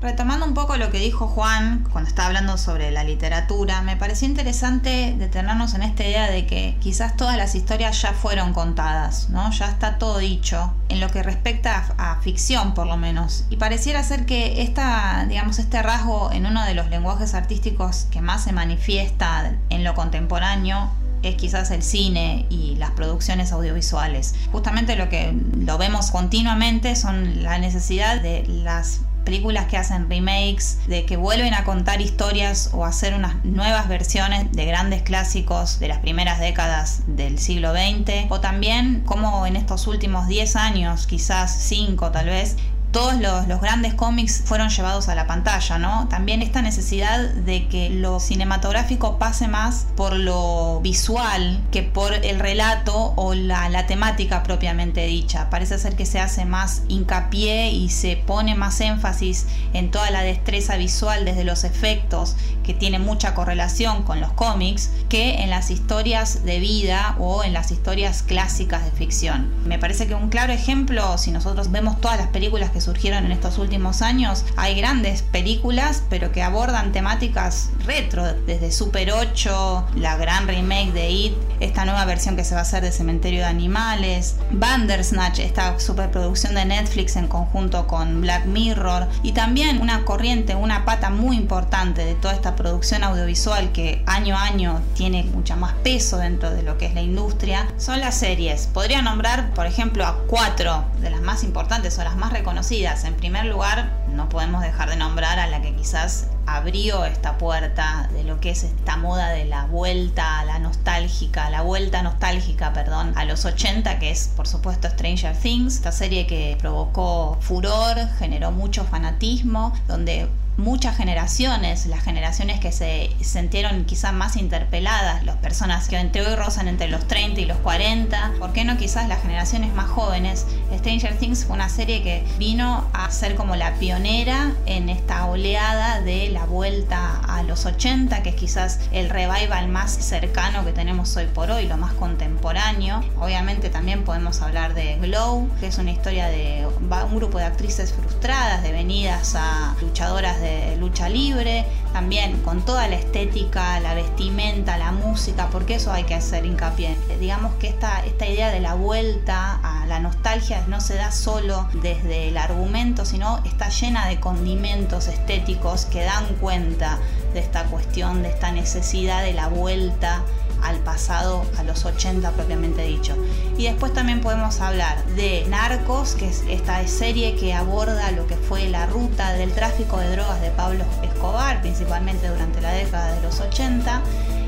Retomando 0.00 0.46
un 0.46 0.54
poco 0.54 0.78
lo 0.78 0.90
que 0.90 0.98
dijo 0.98 1.28
Juan 1.28 1.86
cuando 1.92 2.08
estaba 2.08 2.28
hablando 2.28 2.56
sobre 2.56 2.90
la 2.90 3.04
literatura, 3.04 3.82
me 3.82 3.98
pareció 3.98 4.26
interesante 4.26 5.14
detenernos 5.18 5.74
en 5.74 5.82
esta 5.82 6.04
idea 6.04 6.30
de 6.30 6.46
que 6.46 6.78
quizás 6.80 7.18
todas 7.18 7.36
las 7.36 7.54
historias 7.54 8.00
ya 8.00 8.14
fueron 8.14 8.54
contadas, 8.54 9.28
¿no? 9.28 9.50
Ya 9.52 9.68
está 9.68 9.98
todo 9.98 10.16
dicho, 10.16 10.72
en 10.88 11.00
lo 11.00 11.10
que 11.10 11.22
respecta 11.22 11.84
a, 11.98 12.18
ficción 12.22 12.72
por 12.72 12.86
lo 12.86 12.96
menos. 12.96 13.44
Y 13.50 13.56
pareciera 13.56 14.02
ser 14.02 14.24
que 14.24 14.62
esta, 14.62 15.26
digamos, 15.28 15.58
este 15.58 15.82
rasgo 15.82 16.32
en 16.32 16.46
uno 16.46 16.64
de 16.64 16.72
los 16.72 16.88
lenguajes 16.88 17.34
artísticos 17.34 18.06
que 18.10 18.22
más 18.22 18.44
se 18.44 18.52
manifiesta 18.52 19.52
en 19.68 19.84
lo 19.84 19.94
contemporáneo 19.94 20.90
es 21.22 21.34
quizás 21.34 21.70
el 21.70 21.82
cine 21.82 22.46
y 22.48 22.76
las 22.76 22.92
producciones 22.92 23.52
audiovisuales. 23.52 24.34
Justamente 24.50 24.96
lo 24.96 25.10
que 25.10 25.34
lo 25.58 25.76
vemos 25.76 26.10
continuamente 26.10 26.96
son 26.96 27.42
la 27.42 27.58
necesidad 27.58 28.22
de 28.22 28.46
las 28.46 29.00
películas 29.24 29.66
que 29.66 29.76
hacen 29.76 30.08
remakes, 30.08 30.78
de 30.86 31.04
que 31.04 31.16
vuelven 31.16 31.54
a 31.54 31.64
contar 31.64 32.00
historias 32.00 32.70
o 32.72 32.84
hacer 32.84 33.14
unas 33.14 33.44
nuevas 33.44 33.88
versiones 33.88 34.50
de 34.52 34.64
grandes 34.66 35.02
clásicos 35.02 35.78
de 35.78 35.88
las 35.88 35.98
primeras 35.98 36.40
décadas 36.40 37.02
del 37.06 37.38
siglo 37.38 37.72
XX, 37.72 38.30
o 38.30 38.40
también 38.40 39.02
como 39.04 39.46
en 39.46 39.56
estos 39.56 39.86
últimos 39.86 40.26
10 40.26 40.56
años, 40.56 41.06
quizás 41.06 41.52
5 41.52 42.10
tal 42.10 42.26
vez, 42.26 42.56
todos 42.92 43.14
los, 43.20 43.60
grandes 43.60 43.94
cómics 43.94 44.42
fueron 44.44 44.68
llevados 44.68 45.08
a 45.08 45.14
la 45.14 45.26
pantalla, 45.26 45.78
¿no? 45.78 46.08
También 46.08 46.42
esta 46.42 46.62
necesidad 46.62 47.20
de 47.20 47.68
que 47.68 47.90
lo 47.90 48.20
cinematográfico 48.20 49.18
pase 49.18 49.48
más 49.48 49.86
por 49.96 50.16
lo 50.16 50.80
visual 50.80 51.60
que 51.70 51.82
por 51.82 52.12
el 52.14 52.40
relato 52.40 53.12
o 53.16 53.34
la, 53.34 53.68
la 53.68 53.86
temática 53.86 54.42
propiamente 54.42 55.06
dicha. 55.06 55.50
Parece 55.50 55.78
ser 55.78 55.94
que 55.94 56.06
se 56.06 56.18
hace 56.18 56.44
más 56.44 56.82
hincapié 56.88 57.70
y 57.70 57.90
se 57.90 58.16
pone 58.16 58.54
más 58.54 58.80
énfasis 58.80 59.46
en 59.72 59.90
toda 59.90 60.10
la 60.10 60.22
destreza 60.22 60.76
visual 60.76 61.24
desde 61.24 61.44
los 61.44 61.64
efectos, 61.64 62.36
que 62.64 62.74
tiene 62.74 62.98
mucha 62.98 63.34
correlación 63.34 64.02
con 64.02 64.20
los 64.20 64.32
cómics, 64.32 64.90
que 65.08 65.42
en 65.42 65.50
las 65.50 65.70
historias 65.70 66.44
de 66.44 66.58
vida 66.58 67.16
o 67.18 67.44
en 67.44 67.52
las 67.52 67.70
historias 67.70 68.22
clásicas 68.22 68.84
de 68.84 68.90
ficción. 68.90 69.50
Me 69.64 69.78
parece 69.78 70.06
que 70.06 70.14
un 70.14 70.28
claro 70.28 70.52
ejemplo, 70.52 71.18
si 71.18 71.30
nosotros 71.30 71.70
vemos 71.70 72.00
todas 72.00 72.18
las 72.18 72.28
películas 72.28 72.70
que 72.70 72.79
surgieron 72.80 73.24
en 73.24 73.32
estos 73.32 73.58
últimos 73.58 74.02
años, 74.02 74.44
hay 74.56 74.74
grandes 74.74 75.22
películas, 75.22 76.02
pero 76.08 76.32
que 76.32 76.42
abordan 76.42 76.92
temáticas 76.92 77.70
retro, 77.84 78.34
desde 78.46 78.72
Super 78.72 79.12
8, 79.12 79.88
la 79.96 80.16
gran 80.16 80.46
remake 80.46 80.92
de 80.92 81.10
It, 81.10 81.34
esta 81.60 81.84
nueva 81.84 82.04
versión 82.04 82.36
que 82.36 82.44
se 82.44 82.54
va 82.54 82.60
a 82.60 82.62
hacer 82.62 82.82
de 82.82 82.92
Cementerio 82.92 83.40
de 83.40 83.46
Animales, 83.46 84.36
Bandersnatch, 84.50 85.40
esta 85.40 85.78
superproducción 85.78 86.54
de 86.54 86.64
Netflix 86.64 87.16
en 87.16 87.28
conjunto 87.28 87.86
con 87.86 88.20
Black 88.20 88.46
Mirror, 88.46 89.08
y 89.22 89.32
también 89.32 89.80
una 89.80 90.04
corriente, 90.04 90.54
una 90.54 90.84
pata 90.84 91.10
muy 91.10 91.36
importante 91.36 92.04
de 92.04 92.14
toda 92.14 92.34
esta 92.34 92.56
producción 92.56 93.04
audiovisual 93.04 93.72
que 93.72 94.02
año 94.06 94.36
a 94.36 94.44
año 94.44 94.80
tiene 94.94 95.24
mucha 95.24 95.56
más 95.56 95.74
peso 95.82 96.18
dentro 96.18 96.50
de 96.50 96.62
lo 96.62 96.78
que 96.78 96.86
es 96.86 96.94
la 96.94 97.02
industria, 97.02 97.66
son 97.76 98.00
las 98.00 98.16
series. 98.16 98.66
Podría 98.66 99.02
nombrar, 99.02 99.52
por 99.54 99.66
ejemplo, 99.66 100.06
a 100.06 100.16
cuatro 100.26 100.84
de 101.00 101.10
las 101.10 101.20
más 101.20 101.44
importantes 101.44 101.98
o 101.98 102.04
las 102.04 102.16
más 102.16 102.32
reconocidas 102.32 102.69
en 102.72 103.14
primer 103.16 103.46
lugar, 103.46 103.90
no 104.14 104.28
podemos 104.28 104.62
dejar 104.62 104.90
de 104.90 104.96
nombrar 104.96 105.40
a 105.40 105.48
la 105.48 105.60
que 105.60 105.74
quizás 105.74 106.28
abrió 106.46 107.04
esta 107.04 107.36
puerta 107.36 108.08
de 108.12 108.22
lo 108.22 108.38
que 108.38 108.50
es 108.50 108.62
esta 108.62 108.96
moda 108.96 109.30
de 109.30 109.44
la 109.44 109.66
vuelta 109.66 110.38
a 110.38 110.44
la 110.44 110.60
nostálgica, 110.60 111.50
la 111.50 111.62
vuelta 111.62 112.00
nostálgica, 112.04 112.72
perdón, 112.72 113.12
a 113.16 113.24
los 113.24 113.44
80, 113.44 113.98
que 113.98 114.12
es 114.12 114.30
por 114.36 114.46
supuesto 114.46 114.88
Stranger 114.88 115.36
Things, 115.36 115.76
esta 115.76 115.90
serie 115.90 116.28
que 116.28 116.56
provocó 116.60 117.38
furor, 117.40 117.96
generó 118.20 118.52
mucho 118.52 118.84
fanatismo, 118.84 119.72
donde 119.88 120.28
muchas 120.56 120.96
generaciones, 120.96 121.86
las 121.86 122.02
generaciones 122.02 122.60
que 122.60 122.72
se 122.72 123.10
sintieron 123.20 123.84
quizás 123.84 124.12
más 124.12 124.36
interpeladas, 124.36 125.24
las 125.24 125.36
personas 125.36 125.88
que 125.88 125.96
entre 125.96 126.26
hoy 126.26 126.34
rozan 126.36 126.68
entre 126.68 126.88
los 126.88 127.06
30 127.08 127.40
y 127.40 127.44
los 127.46 127.58
40, 127.58 128.32
¿por 128.38 128.52
qué 128.52 128.64
no 128.64 128.76
quizás 128.76 129.08
las 129.08 129.22
generaciones 129.22 129.72
más 129.74 129.88
jóvenes? 129.88 130.46
Stranger 130.76 131.16
Things 131.18 131.44
fue 131.44 131.56
una 131.56 131.68
serie 131.68 132.02
que 132.02 132.24
vino 132.38 132.86
a 132.92 133.10
ser 133.10 133.34
como 133.34 133.56
la 133.56 133.74
pionera 133.74 134.52
en 134.66 134.88
esta 134.88 135.26
oleada 135.26 136.00
de 136.00 136.28
la 136.30 136.44
vuelta 136.44 137.20
a 137.26 137.42
los 137.42 137.66
80, 137.66 138.22
que 138.22 138.30
es 138.30 138.34
quizás 138.34 138.80
el 138.92 139.08
revival 139.08 139.68
más 139.68 139.92
cercano 139.92 140.64
que 140.64 140.72
tenemos 140.72 141.16
hoy 141.16 141.26
por 141.26 141.50
hoy, 141.50 141.66
lo 141.66 141.76
más 141.76 141.92
contemporáneo. 141.94 143.02
Obviamente 143.18 143.70
también 143.70 144.04
podemos 144.04 144.42
hablar 144.42 144.74
de 144.74 144.96
Glow, 144.96 145.48
que 145.60 145.66
es 145.68 145.78
una 145.78 145.90
historia 145.90 146.28
de 146.28 146.66
un 146.66 147.16
grupo 147.16 147.38
de 147.38 147.44
actrices 147.44 147.92
frustradas, 147.92 148.62
devenidas 148.62 149.34
a 149.34 149.74
luchadoras 149.80 150.39
de 150.40 150.76
lucha 150.76 151.08
libre, 151.08 151.64
también 151.92 152.40
con 152.42 152.62
toda 152.62 152.88
la 152.88 152.96
estética, 152.96 153.78
la 153.80 153.94
vestimenta, 153.94 154.78
la 154.78 154.92
música, 154.92 155.48
porque 155.50 155.76
eso 155.76 155.92
hay 155.92 156.04
que 156.04 156.14
hacer 156.14 156.44
hincapié. 156.44 156.96
Digamos 157.18 157.54
que 157.54 157.68
esta, 157.68 158.04
esta 158.04 158.26
idea 158.26 158.50
de 158.50 158.60
la 158.60 158.74
vuelta 158.74 159.60
a 159.62 159.86
la 159.86 160.00
nostalgia 160.00 160.64
no 160.68 160.80
se 160.80 160.94
da 160.94 161.12
solo 161.12 161.68
desde 161.82 162.28
el 162.28 162.36
argumento, 162.36 163.04
sino 163.04 163.42
está 163.44 163.68
llena 163.68 164.06
de 164.06 164.20
condimentos 164.20 165.08
estéticos 165.08 165.84
que 165.84 166.02
dan 166.02 166.26
cuenta 166.40 166.98
de 167.34 167.40
esta 167.40 167.64
cuestión, 167.64 168.22
de 168.22 168.30
esta 168.30 168.52
necesidad 168.52 169.22
de 169.22 169.32
la 169.32 169.48
vuelta 169.48 170.22
al 170.62 170.78
pasado, 170.78 171.44
a 171.58 171.62
los 171.62 171.84
80 171.84 172.30
propiamente 172.32 172.82
dicho. 172.82 173.16
Y 173.56 173.64
después 173.64 173.92
también 173.92 174.20
podemos 174.20 174.60
hablar 174.60 175.04
de 175.16 175.46
Narcos, 175.48 176.14
que 176.14 176.28
es 176.28 176.44
esta 176.48 176.86
serie 176.86 177.36
que 177.36 177.54
aborda 177.54 178.10
lo 178.12 178.26
que 178.26 178.36
fue 178.36 178.68
la 178.68 178.86
ruta 178.86 179.32
del 179.32 179.52
tráfico 179.52 179.98
de 179.98 180.10
drogas 180.10 180.40
de 180.40 180.50
Pablo 180.50 180.84
Escobar, 181.02 181.60
principalmente 181.60 182.28
durante 182.28 182.60
la 182.60 182.72
década 182.72 183.14
de 183.14 183.22
los 183.22 183.40
80 183.40 184.02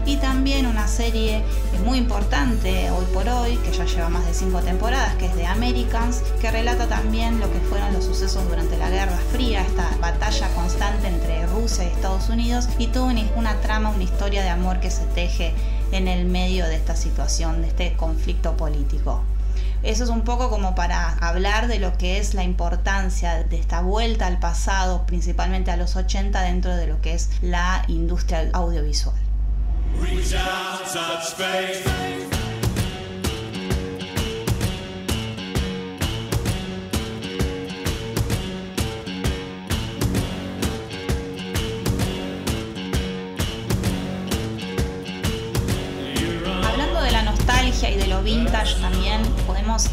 y 0.05 0.17
también 0.17 0.67
una 0.67 0.89
serie 0.89 1.43
muy 1.85 1.99
importante 1.99 2.91
hoy 2.91 3.05
por 3.13 3.29
hoy, 3.29 3.57
que 3.59 3.73
ya 3.73 3.85
lleva 3.85 4.09
más 4.09 4.27
de 4.27 4.35
cinco 4.35 4.61
temporadas, 4.61 5.15
que 5.17 5.27
es 5.27 5.37
de 5.37 5.47
Americans, 5.47 6.23
que 6.41 6.51
relata 6.51 6.89
también 6.89 7.41
lo 7.41 7.51
que 7.53 7.61
fueron 7.61 7.93
los 7.93 8.05
sucesos 8.05 8.49
durante 8.49 8.77
la 8.77 8.91
Guerra 8.91 9.19
Fría, 9.31 9.63
esta 9.63 9.89
batalla 10.01 10.49
constante 10.55 11.09
entre 11.09 11.47
Rusia 11.47 11.85
y 11.85 11.89
Estados 11.89 12.29
Unidos, 12.29 12.69
y 12.79 12.89
toda 12.89 13.15
una 13.37 13.61
trama, 13.61 13.91
una 13.91 14.05
historia 14.05 14.43
de 14.43 14.49
amor 14.49 14.81
que 14.81 14.91
se 14.91 15.05
teje 15.07 15.55
en 15.93 16.09
el 16.09 16.25
medio 16.25 16.67
de 16.67 16.77
esta 16.77 16.97
situación, 16.97 17.63
de 17.63 17.69
este 17.69 17.93
conflicto 17.95 18.57
político. 18.57 19.23
Eso 19.83 20.05
es 20.05 20.11
un 20.11 20.23
poco 20.23 20.49
como 20.49 20.75
para 20.75 21.11
hablar 21.15 21.67
de 21.67 21.79
lo 21.79 21.97
que 21.99 22.19
es 22.19 22.35
la 22.35 22.45
importancia 22.45 23.43
de 23.43 23.59
esta 23.59 23.81
vuelta 23.81 24.27
al 24.27 24.39
pasado, 24.39 25.05
principalmente 25.07 25.71
a 25.71 25.77
los 25.77 25.97
80, 25.97 26.41
dentro 26.43 26.77
de 26.77 26.87
lo 26.87 27.01
que 27.01 27.15
es 27.15 27.31
la 27.43 27.85
industria 27.89 28.49
audiovisual. 28.53 29.17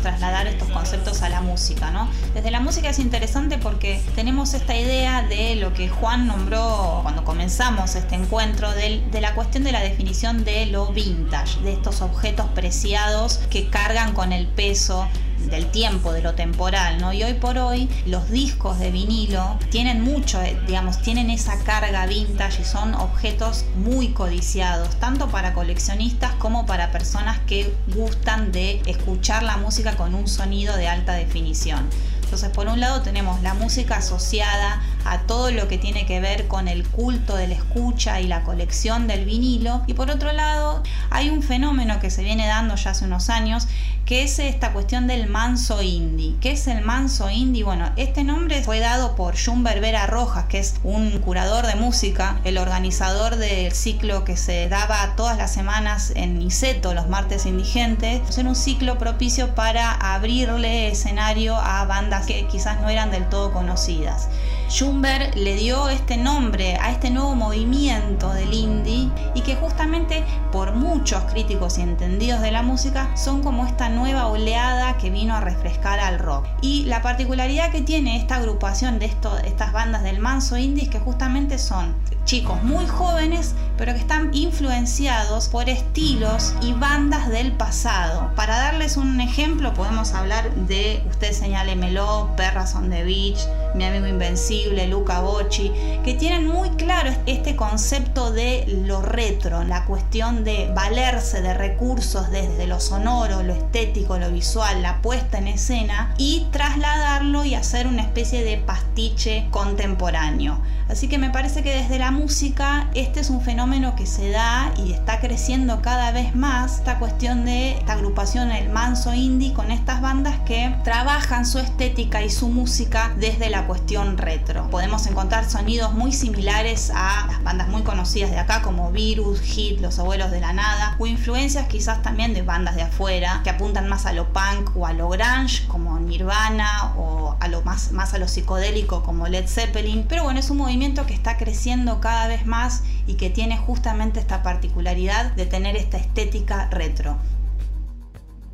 Trasladar 0.10 0.48
estos 0.48 0.70
conceptos 0.70 1.22
a 1.22 1.30
la 1.30 1.42
música, 1.42 1.92
¿no? 1.92 2.10
Desde 2.34 2.50
la 2.50 2.60
música 2.60 2.90
es 2.90 2.98
interesante 2.98 3.60
porque 3.60 4.02
tenemos 4.16 4.56
esta 4.56 4.76
idea 4.76 5.22
de 5.22 5.56
lo 5.56 5.74
que 5.74 5.88
Juan 5.88 6.26
nombró 6.26 7.02
cuando 7.04 7.24
comenzamos 7.24 7.96
este 7.96 8.16
encuentro, 8.16 8.72
de, 8.72 9.04
de 9.12 9.22
la 9.22 9.36
cuestión 9.36 9.64
de 9.64 9.72
la 9.72 9.82
definición 9.82 10.44
de 10.44 10.66
lo 10.66 10.88
vintage, 10.88 11.60
de 11.62 11.74
estos 11.74 12.02
objetos 12.02 12.48
preciados 12.56 13.38
que 13.52 13.70
cargan 13.70 14.14
con 14.14 14.34
el 14.34 14.48
peso 14.48 15.08
del 15.50 15.72
tiempo, 15.72 16.14
de 16.14 16.22
lo 16.22 16.36
temporal, 16.36 17.00
¿no? 17.00 17.14
Y 17.14 17.24
hoy 17.24 17.34
por 17.34 17.58
hoy 17.58 17.90
los 18.06 18.30
discos 18.30 18.80
de 18.80 18.92
vinilo 18.92 19.58
tienen 19.70 20.02
mucho, 20.02 20.42
eh, 20.42 20.60
digamos, 20.68 21.02
tienen 21.02 21.30
esa 21.30 21.58
carga 21.64 22.06
vintage 22.06 22.62
y 22.62 22.66
son 22.66 22.94
objetos 22.96 23.66
muy 23.76 24.10
codiciados, 24.10 25.00
tanto 25.00 25.30
para 25.30 25.54
coleccionistas 25.54 26.34
como 26.34 26.66
para 26.66 26.92
personas 26.92 27.40
que 27.40 27.74
gustan 27.94 28.52
de 28.52 28.82
escuchar 28.86 29.44
la 29.44 29.58
música 29.58 29.96
con 29.96 30.16
un 30.16 30.28
sonido 30.28 30.76
de 30.78 30.88
alta 30.88 31.14
definición. 31.14 31.90
Entonces, 32.30 32.50
por 32.50 32.68
un 32.68 32.80
lado 32.80 33.02
tenemos 33.02 33.42
la 33.42 33.56
música 33.56 33.98
asociada 33.98 34.84
a 35.06 35.20
todo 35.20 35.52
lo 35.52 35.68
que 35.68 35.78
tiene 35.78 36.06
que 36.06 36.20
ver 36.20 36.48
con 36.48 36.68
el 36.68 36.88
culto 36.88 37.36
de 37.36 37.48
la 37.48 37.56
escucha 37.56 38.20
y 38.22 38.28
la 38.28 38.44
colección 38.44 39.08
del 39.08 39.26
vinilo. 39.26 39.82
Y 39.88 39.94
por 39.94 40.12
otro 40.12 40.32
lado, 40.32 40.84
hay 41.10 41.30
un 41.30 41.42
fenómeno 41.42 42.00
que 42.00 42.10
se 42.10 42.24
viene 42.24 42.48
dando 42.48 42.76
ya 42.76 42.92
hace 42.92 43.06
unos 43.06 43.30
años, 43.30 43.68
que 44.06 44.24
es 44.24 44.40
esta 44.40 44.74
cuestión 44.74 45.06
del 45.06 45.28
manso 45.28 45.84
indie. 45.84 46.36
¿Qué 46.42 46.54
es 46.54 46.68
el 46.68 46.82
manso 46.82 47.30
indie? 47.30 47.64
Bueno, 47.64 47.92
este 47.96 48.24
nombre 48.24 48.64
fue 48.64 48.80
dado 48.80 49.16
por 49.16 49.36
Jumber 49.38 49.82
Vera 49.82 50.08
Rojas, 50.08 50.46
que 50.46 50.58
es 50.58 50.76
un 50.84 51.20
curador 51.20 51.68
de 51.68 51.76
música, 51.76 52.40
el 52.44 52.58
organizador 52.58 53.36
del 53.36 53.72
ciclo 53.72 54.24
que 54.24 54.36
se 54.36 54.68
daba 54.68 55.16
todas 55.16 55.38
las 55.38 55.54
semanas 55.54 56.12
en 56.16 56.40
Niceto, 56.40 56.94
los 56.96 57.08
martes 57.08 57.46
indigentes. 57.46 58.38
Era 58.38 58.50
un 58.50 58.56
ciclo 58.56 58.98
propicio 58.98 59.54
para 59.54 59.92
abrirle 59.92 60.88
escenario 60.88 61.56
a 61.56 61.86
bandas 61.86 62.26
que 62.26 62.48
quizás 62.48 62.82
no 62.82 62.90
eran 62.90 63.12
del 63.12 63.30
todo 63.30 63.52
conocidas. 63.52 64.28
Schumberg 64.70 65.36
le 65.36 65.56
dio 65.56 65.90
este 65.90 66.16
nombre 66.16 66.76
a 66.76 66.92
este 66.92 67.10
nuevo 67.10 67.34
movimiento 67.34 68.32
del 68.34 68.54
indie 68.54 69.10
y 69.34 69.42
que 69.42 69.56
justamente 69.56 70.24
por 70.52 70.76
muchos 70.76 71.24
críticos 71.24 71.80
y 71.80 71.82
entendidos 71.82 72.42
de 72.42 72.52
la 72.52 72.62
música 72.62 73.10
son 73.18 73.42
como 73.42 73.66
esta 73.66 73.90
nueva 73.90 74.28
oleada 74.28 74.96
que 74.98 75.10
vino 75.10 75.36
a 75.36 75.42
refrescar 75.42 76.00
al 76.00 76.20
rock. 76.20 76.46
Y 76.62 76.86
la 76.86 77.02
particularidad 77.02 77.72
que 77.72 77.82
tiene 77.82 78.18
esta 78.18 78.36
agrupación 78.36 79.00
de 79.00 79.08
estas 79.08 79.74
bandas 79.74 80.04
del 80.04 80.20
manso 80.20 80.56
indie 80.56 80.84
es 80.84 80.90
que 80.90 81.00
justamente 81.00 81.58
son 81.58 81.96
chicos 82.26 82.62
muy 82.62 82.86
jóvenes, 82.86 83.56
pero 83.76 83.94
que 83.94 84.00
están 84.00 84.30
influenciados 84.34 85.48
por 85.48 85.68
estilos 85.68 86.54
y 86.62 86.74
bandas 86.74 87.28
del 87.30 87.54
pasado. 87.54 88.32
Para 88.36 88.56
darles 88.56 88.98
un 88.98 89.20
ejemplo, 89.20 89.74
podemos 89.74 90.14
hablar 90.14 90.54
de 90.54 91.02
Usted 91.10 91.32
señálemelo, 91.32 92.30
Perras 92.38 92.76
on 92.76 92.92
the 92.92 93.04
Beach, 93.04 93.40
Mi 93.74 93.84
amigo 93.84 94.06
Invencible, 94.06 94.59
Luca 94.88 95.22
Bocci, 95.22 95.72
que 96.04 96.14
tienen 96.14 96.48
muy 96.48 96.70
claro 96.72 97.12
este 97.26 97.56
concepto 97.56 98.32
de 98.32 98.66
lo 98.86 99.02
retro, 99.02 99.64
la 99.64 99.86
cuestión 99.86 100.44
de 100.44 100.72
valerse 100.76 101.42
de 101.42 101.54
recursos 101.54 102.30
desde 102.32 102.68
lo 102.68 102.80
sonoro, 102.80 103.44
lo 103.44 103.54
estético, 103.54 104.18
lo 104.18 104.32
visual, 104.32 104.82
la 104.82 105.02
puesta 105.02 105.38
en 105.38 105.48
escena 105.48 106.14
y 106.18 106.48
trasladarlo 106.52 107.46
y 107.46 107.56
hacer 107.56 107.88
una 107.88 108.02
especie 108.02 108.44
de 108.44 108.58
pastiche 108.58 109.48
contemporáneo. 109.52 110.62
Así 110.90 111.08
que 111.08 111.20
me 111.20 111.30
parece 111.30 111.62
que 111.62 111.76
desde 111.76 112.00
la 112.00 112.10
música 112.10 112.90
este 112.96 113.20
es 113.20 113.30
un 113.30 113.42
fenómeno 113.42 113.96
que 113.96 114.08
se 114.08 114.32
da 114.32 114.74
y 114.84 114.92
está 114.92 115.20
creciendo 115.20 115.84
cada 115.84 116.12
vez 116.12 116.36
más, 116.36 116.78
esta 116.78 116.98
cuestión 116.98 117.46
de 117.46 117.74
esta 117.74 117.94
agrupación, 117.94 118.52
el 118.52 118.70
manso 118.70 119.14
indie, 119.14 119.54
con 119.54 119.70
estas 119.70 120.02
bandas 120.02 120.40
que 120.48 120.76
trabajan 120.84 121.46
su 121.46 121.60
estética 121.60 122.24
y 122.24 122.32
su 122.32 122.50
música 122.50 123.14
desde 123.20 123.50
la 123.52 123.68
cuestión 123.68 124.18
retro. 124.18 124.49
Podemos 124.72 125.06
encontrar 125.06 125.48
sonidos 125.48 125.94
muy 125.94 126.12
similares 126.12 126.92
a 126.96 127.28
las 127.28 127.44
bandas 127.44 127.68
muy 127.68 127.84
conocidas 127.84 128.32
de 128.32 128.40
acá 128.40 128.64
como 128.64 128.92
Virus, 128.92 129.42
Hit, 129.42 129.80
Los 129.80 130.00
Abuelos 130.00 130.32
de 130.32 130.40
la 130.40 130.54
Nada, 130.54 130.96
o 130.98 131.06
influencias 131.06 131.68
quizás 131.68 132.02
también 132.02 132.34
de 132.34 132.42
bandas 132.42 132.76
de 132.76 132.82
afuera 132.82 133.42
que 133.44 133.52
apuntan 133.52 133.88
más 133.88 134.08
a 134.08 134.14
lo 134.14 134.34
punk 134.34 134.76
o 134.76 134.88
a 134.88 134.94
lo 134.94 135.10
grunge 135.10 135.68
como 135.68 136.00
Nirvana 136.00 136.94
o 136.98 137.38
a 137.40 137.48
lo 137.48 137.62
más, 137.62 137.92
más 137.92 138.16
a 138.16 138.18
lo 138.18 138.28
psicodélico 138.28 139.04
como 139.04 139.28
Led 139.28 139.48
Zeppelin. 139.48 140.06
Pero 140.10 140.24
bueno, 140.24 140.40
es 140.40 140.50
un 140.50 140.58
movimiento 140.58 141.06
que 141.06 141.14
está 141.14 141.38
creciendo 141.38 142.02
cada 142.02 142.28
vez 142.28 142.48
más 142.48 142.84
y 143.06 143.16
que 143.16 143.30
tiene 143.30 143.56
justamente 143.58 144.20
esta 144.20 144.42
particularidad 144.42 145.32
de 145.34 145.46
tener 145.46 145.76
esta 145.76 145.98
estética 145.98 146.70
retro. 146.72 147.18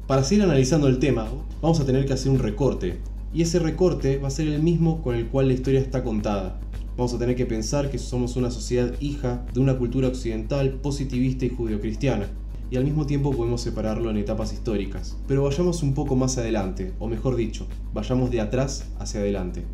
Para 0.08 0.24
seguir 0.24 0.44
analizando 0.44 0.88
el 0.88 1.00
tema, 1.00 1.28
vamos 1.62 1.80
a 1.80 1.86
tener 1.86 2.06
que 2.06 2.14
hacer 2.14 2.32
un 2.32 2.40
recorte. 2.40 3.00
Y 3.36 3.42
ese 3.42 3.60
recorte 3.60 4.18
va 4.18 4.30
a 4.30 4.32
ser 4.32 4.48
el 4.48 4.64
mismo 4.64 5.02
con 5.02 5.14
el 5.14 5.28
cual 5.28 5.50
la 5.50 5.54
historia 5.56 5.82
está 5.82 6.06
contada. 6.06 6.58
Vamos 6.96 7.14
a 7.14 7.20
tener 7.20 7.36
que 7.36 7.46
pensar 7.46 7.92
que 7.92 7.98
somos 7.98 8.38
una 8.38 8.50
sociedad 8.50 8.94
hija 9.02 9.46
de 9.54 9.60
una 9.60 9.78
cultura 9.78 10.08
occidental 10.08 10.72
positivista 10.76 11.44
y 11.44 11.50
judeocristiana, 11.50 12.30
y 12.72 12.78
al 12.78 12.86
mismo 12.86 13.06
tiempo 13.06 13.34
podemos 13.34 13.60
separarlo 13.60 14.10
en 14.10 14.16
etapas 14.16 14.54
históricas. 14.54 15.18
Pero 15.28 15.44
vayamos 15.44 15.84
un 15.84 15.94
poco 15.94 16.16
más 16.16 16.38
adelante, 16.38 16.94
o 16.98 17.10
mejor 17.10 17.36
dicho, 17.36 17.68
vayamos 17.94 18.32
de 18.32 18.40
atrás 18.40 18.88
hacia 19.00 19.20
adelante. 19.20 19.66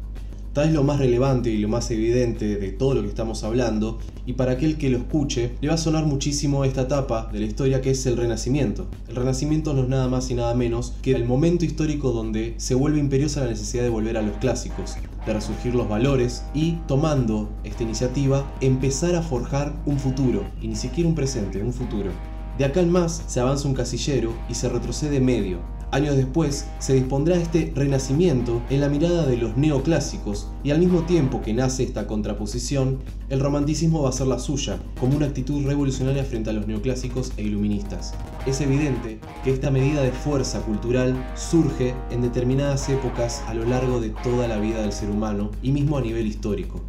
Tal 0.53 0.67
es 0.67 0.73
lo 0.73 0.83
más 0.83 0.99
relevante 0.99 1.49
y 1.49 1.59
lo 1.59 1.69
más 1.69 1.89
evidente 1.91 2.57
de 2.57 2.71
todo 2.73 2.95
lo 2.95 3.03
que 3.03 3.07
estamos 3.07 3.45
hablando, 3.45 3.99
y 4.25 4.33
para 4.33 4.51
aquel 4.51 4.77
que 4.77 4.89
lo 4.89 4.97
escuche, 4.97 5.51
le 5.61 5.69
va 5.69 5.75
a 5.75 5.77
sonar 5.77 6.05
muchísimo 6.05 6.65
esta 6.65 6.81
etapa 6.81 7.29
de 7.31 7.39
la 7.39 7.45
historia 7.45 7.79
que 7.79 7.91
es 7.91 8.05
el 8.05 8.17
Renacimiento. 8.17 8.87
El 9.07 9.15
Renacimiento 9.15 9.73
no 9.73 9.83
es 9.83 9.87
nada 9.87 10.09
más 10.09 10.29
y 10.29 10.33
nada 10.33 10.53
menos 10.53 10.93
que 11.01 11.13
el 11.13 11.23
momento 11.23 11.63
histórico 11.63 12.11
donde 12.11 12.53
se 12.57 12.75
vuelve 12.75 12.99
imperiosa 12.99 13.45
la 13.45 13.51
necesidad 13.51 13.83
de 13.83 13.89
volver 13.89 14.17
a 14.17 14.21
los 14.21 14.35
clásicos, 14.37 14.97
de 15.25 15.33
resurgir 15.33 15.73
los 15.73 15.87
valores 15.87 16.43
y, 16.53 16.73
tomando 16.85 17.49
esta 17.63 17.83
iniciativa, 17.83 18.45
empezar 18.59 19.15
a 19.15 19.21
forjar 19.21 19.71
un 19.85 19.99
futuro, 19.99 20.43
y 20.61 20.67
ni 20.67 20.75
siquiera 20.75 21.07
un 21.07 21.15
presente, 21.15 21.63
un 21.63 21.71
futuro. 21.71 22.11
De 22.57 22.65
acá 22.65 22.81
en 22.81 22.91
más 22.91 23.23
se 23.25 23.39
avanza 23.39 23.69
un 23.69 23.73
casillero 23.73 24.33
y 24.49 24.55
se 24.55 24.67
retrocede 24.67 25.21
medio, 25.21 25.59
Años 25.91 26.15
después, 26.15 26.67
se 26.79 26.93
dispondrá 26.93 27.35
este 27.35 27.73
renacimiento 27.75 28.61
en 28.69 28.79
la 28.79 28.87
mirada 28.87 29.25
de 29.25 29.35
los 29.35 29.57
neoclásicos, 29.57 30.47
y 30.63 30.71
al 30.71 30.79
mismo 30.79 31.01
tiempo 31.01 31.41
que 31.41 31.53
nace 31.53 31.83
esta 31.83 32.07
contraposición, 32.07 32.99
el 33.27 33.41
romanticismo 33.41 34.03
va 34.03 34.09
a 34.09 34.13
ser 34.13 34.27
la 34.27 34.39
suya, 34.39 34.79
como 35.01 35.17
una 35.17 35.25
actitud 35.25 35.65
revolucionaria 35.65 36.23
frente 36.23 36.49
a 36.49 36.53
los 36.53 36.65
neoclásicos 36.65 37.33
e 37.35 37.43
iluministas. 37.43 38.13
Es 38.45 38.61
evidente 38.61 39.19
que 39.43 39.51
esta 39.51 39.69
medida 39.69 40.01
de 40.01 40.13
fuerza 40.13 40.61
cultural 40.61 41.13
surge 41.35 41.93
en 42.09 42.21
determinadas 42.21 42.87
épocas 42.87 43.43
a 43.47 43.53
lo 43.53 43.65
largo 43.65 43.99
de 43.99 44.11
toda 44.23 44.47
la 44.47 44.59
vida 44.59 44.81
del 44.83 44.93
ser 44.93 45.09
humano 45.09 45.51
y 45.61 45.73
mismo 45.73 45.97
a 45.97 46.01
nivel 46.01 46.25
histórico 46.25 46.79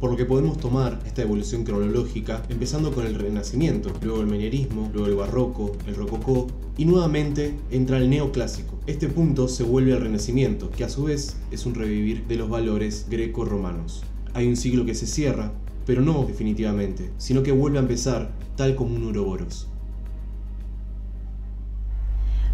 por 0.00 0.10
lo 0.10 0.16
que 0.16 0.24
podemos 0.24 0.58
tomar 0.58 0.98
esta 1.06 1.22
evolución 1.22 1.62
cronológica 1.62 2.42
empezando 2.48 2.92
con 2.92 3.06
el 3.06 3.16
Renacimiento, 3.16 3.92
luego 4.02 4.22
el 4.22 4.26
Menierismo, 4.26 4.90
luego 4.94 5.08
el 5.08 5.14
Barroco, 5.14 5.76
el 5.86 5.94
Rococó 5.94 6.46
y 6.78 6.86
nuevamente 6.86 7.54
entra 7.70 7.98
el 7.98 8.08
Neoclásico. 8.08 8.78
Este 8.86 9.08
punto 9.08 9.46
se 9.46 9.62
vuelve 9.62 9.92
al 9.92 10.00
Renacimiento, 10.00 10.70
que 10.70 10.84
a 10.84 10.88
su 10.88 11.04
vez 11.04 11.36
es 11.50 11.66
un 11.66 11.74
revivir 11.74 12.26
de 12.26 12.36
los 12.36 12.48
valores 12.48 13.06
greco-romanos. 13.10 14.02
Hay 14.32 14.48
un 14.48 14.56
siglo 14.56 14.86
que 14.86 14.94
se 14.94 15.06
cierra, 15.06 15.52
pero 15.84 16.00
no 16.00 16.24
definitivamente, 16.24 17.10
sino 17.18 17.42
que 17.42 17.52
vuelve 17.52 17.76
a 17.76 17.82
empezar 17.82 18.32
tal 18.56 18.76
como 18.76 18.96
un 18.96 19.04
Uroboros. 19.04 19.68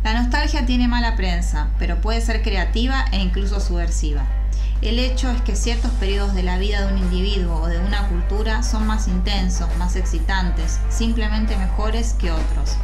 La 0.02 0.20
nostalgia 0.20 0.66
tiene 0.66 0.88
mala 0.88 1.16
prensa, 1.16 1.70
pero 1.78 2.00
puede 2.00 2.20
ser 2.20 2.42
creativa 2.42 3.04
e 3.12 3.20
incluso 3.20 3.60
subversiva. 3.60 4.26
El 4.82 4.98
hecho 4.98 5.30
es 5.30 5.40
que 5.40 5.56
ciertos 5.56 5.90
periodos 5.92 6.34
de 6.34 6.42
la 6.42 6.58
vida 6.58 6.82
de 6.82 6.92
un 6.92 6.98
individuo 6.98 7.62
o 7.62 7.66
de 7.66 7.78
una 7.78 8.08
cultura 8.08 8.62
son 8.62 8.86
más 8.86 9.08
intensos, 9.08 9.74
más 9.78 9.96
excitantes, 9.96 10.80
simplemente 10.90 11.56
mejores 11.56 12.12
que 12.12 12.30
otros. 12.30 12.76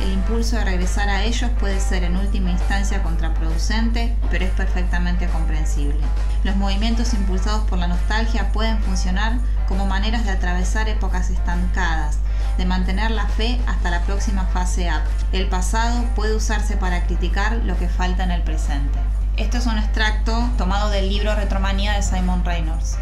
El 0.00 0.10
impulso 0.12 0.56
de 0.56 0.64
regresar 0.64 1.08
a 1.08 1.22
ellos 1.22 1.50
puede 1.60 1.80
ser 1.80 2.02
en 2.02 2.16
última 2.16 2.50
instancia 2.50 3.02
contraproducente, 3.02 4.16
pero 4.30 4.46
es 4.46 4.50
perfectamente 4.52 5.28
comprensible. 5.28 6.00
Los 6.44 6.56
movimientos 6.56 7.12
impulsados 7.12 7.64
por 7.68 7.78
la 7.78 7.88
nostalgia 7.88 8.50
pueden 8.50 8.82
funcionar 8.82 9.38
como 9.68 9.86
maneras 9.86 10.24
de 10.24 10.32
atravesar 10.32 10.88
épocas 10.88 11.30
estancadas, 11.30 12.18
de 12.56 12.64
mantener 12.64 13.10
la 13.10 13.26
fe 13.28 13.60
hasta 13.66 13.90
la 13.90 14.02
próxima 14.02 14.46
fase 14.46 14.88
up. 14.88 15.02
El 15.32 15.46
pasado 15.48 16.04
puede 16.16 16.34
usarse 16.34 16.76
para 16.76 17.04
criticar 17.06 17.58
lo 17.58 17.78
que 17.78 17.88
falta 17.88 18.24
en 18.24 18.30
el 18.30 18.42
presente. 18.42 18.98
Este 19.36 19.58
es 19.58 19.66
un 19.66 19.76
extracto 19.78 20.48
tomado 20.56 20.90
del 20.90 21.08
libro 21.08 21.34
Retromanía 21.34 21.94
de 21.94 22.02
Simon 22.02 22.44
Reynolds. 22.44 22.98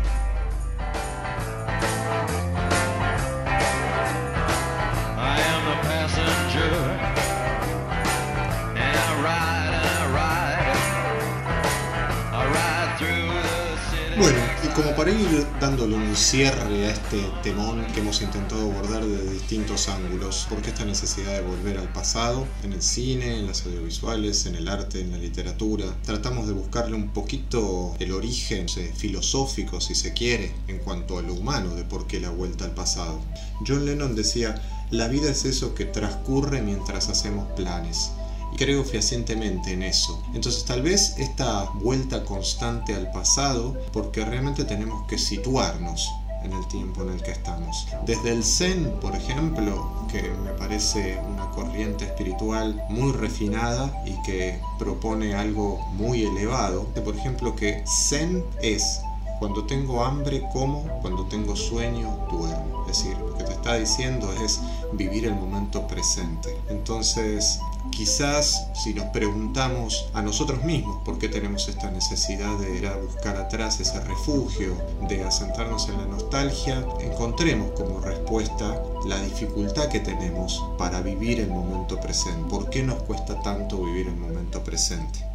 Bueno, 14.17 14.39
como 14.75 14.95
para 14.97 15.11
ir 15.11 15.47
dándole 15.61 15.97
un 15.97 16.17
cierre 16.17 16.87
a 16.87 16.91
este 16.91 17.19
temón 17.43 17.85
que 17.93 18.01
hemos 18.01 18.23
intentado 18.23 18.71
abordar 18.71 19.05
desde 19.05 19.33
distintos 19.33 19.89
ángulos, 19.89 20.47
porque 20.49 20.71
esta 20.71 20.85
necesidad 20.85 21.33
de 21.33 21.43
volver 21.43 21.79
al 21.79 21.93
pasado, 21.93 22.47
en 22.63 22.73
el 22.73 22.83
cine, 22.83 23.39
en 23.39 23.47
las 23.47 23.67
audiovisuales, 23.67 24.47
en 24.47 24.55
el 24.55 24.69
arte, 24.69 25.01
en 25.01 25.11
la 25.11 25.19
literatura, 25.19 25.87
tratamos 26.05 26.47
de 26.47 26.55
buscarle 26.55 26.95
un 26.95 27.09
poquito 27.09 27.95
el 27.99 28.13
origen 28.13 28.67
filosófico, 28.69 29.81
si 29.81 29.95
se 29.95 30.13
quiere, 30.13 30.55
en 30.69 30.79
cuanto 30.79 31.19
a 31.19 31.23
lo 31.23 31.35
humano, 31.35 31.75
de 31.75 31.85
por 31.85 32.07
qué 32.07 32.21
la 32.21 32.31
vuelta 32.31 32.65
al 32.65 32.73
pasado. 32.75 33.21
John 33.67 33.85
Lennon 33.85 34.15
decía, 34.15 34.55
la 34.91 35.09
vida 35.09 35.31
es 35.31 35.45
eso 35.45 35.75
que 35.75 35.85
transcurre 35.85 36.63
mientras 36.63 37.09
hacemos 37.09 37.51
planes 37.53 38.13
creo 38.57 38.85
fehacientemente 38.85 39.73
en 39.73 39.83
eso. 39.83 40.23
Entonces 40.35 40.65
tal 40.65 40.83
vez 40.83 41.15
esta 41.19 41.65
vuelta 41.75 42.25
constante 42.25 42.95
al 42.95 43.11
pasado, 43.11 43.77
porque 43.93 44.25
realmente 44.25 44.65
tenemos 44.65 45.07
que 45.07 45.19
situarnos 45.19 46.09
en 46.45 46.53
el 46.53 46.67
tiempo 46.69 47.03
en 47.03 47.11
el 47.11 47.23
que 47.23 47.31
estamos. 47.31 47.87
Desde 48.05 48.33
el 48.33 48.45
Zen, 48.45 48.99
por 49.01 49.15
ejemplo, 49.15 50.07
que 50.11 50.23
me 50.23 50.51
parece 50.51 51.19
una 51.33 51.49
corriente 51.51 52.05
espiritual 52.05 52.83
muy 52.89 53.13
refinada 53.13 54.03
y 54.05 54.21
que 54.23 54.61
propone 54.79 55.35
algo 55.35 55.79
muy 55.93 56.25
elevado, 56.25 56.87
por 57.01 57.17
ejemplo 57.17 57.55
que 57.55 57.85
Zen 58.09 58.45
es 58.61 59.01
cuando 59.43 59.65
tengo 59.65 60.05
hambre 60.05 60.45
como, 60.53 60.85
cuando 61.01 61.25
tengo 61.25 61.57
sueño 61.57 62.17
duermo. 62.31 62.87
Es 62.89 62.99
decir, 62.99 63.19
lo 63.19 63.37
que 63.37 63.43
te 63.43 63.51
está 63.51 63.75
diciendo 63.75 64.33
es 64.35 64.61
vivir 64.93 65.25
el 65.25 65.35
momento 65.35 65.85
presente. 65.89 66.57
Entonces, 66.69 67.59
Quizás 67.91 68.69
si 68.75 68.95
nos 68.95 69.07
preguntamos 69.07 70.09
a 70.15 70.23
nosotros 70.23 70.63
mismos 70.63 71.03
por 71.05 71.19
qué 71.19 71.29
tenemos 71.29 71.69
esta 71.69 71.91
necesidad 71.91 72.57
de 72.59 72.77
ir 72.77 72.87
a 72.87 72.97
buscar 72.97 73.37
atrás 73.37 73.81
ese 73.81 74.01
refugio, 74.01 74.77
de 75.09 75.25
asentarnos 75.25 75.89
en 75.89 75.99
la 75.99 76.07
nostalgia, 76.07 76.87
encontremos 77.01 77.73
como 77.73 78.01
respuesta 78.01 78.81
la 79.05 79.21
dificultad 79.21 79.89
que 79.89 79.99
tenemos 79.99 80.65
para 80.79 81.03
vivir 81.03 81.41
el 81.41 81.49
momento 81.49 81.99
presente. 82.01 82.49
¿Por 82.49 82.71
qué 82.71 82.85
nos 82.85 83.03
cuesta 83.03 83.43
tanto 83.43 83.83
vivir 83.83 84.07
el 84.07 84.17
momento 84.17 84.63
presente? 84.63 85.32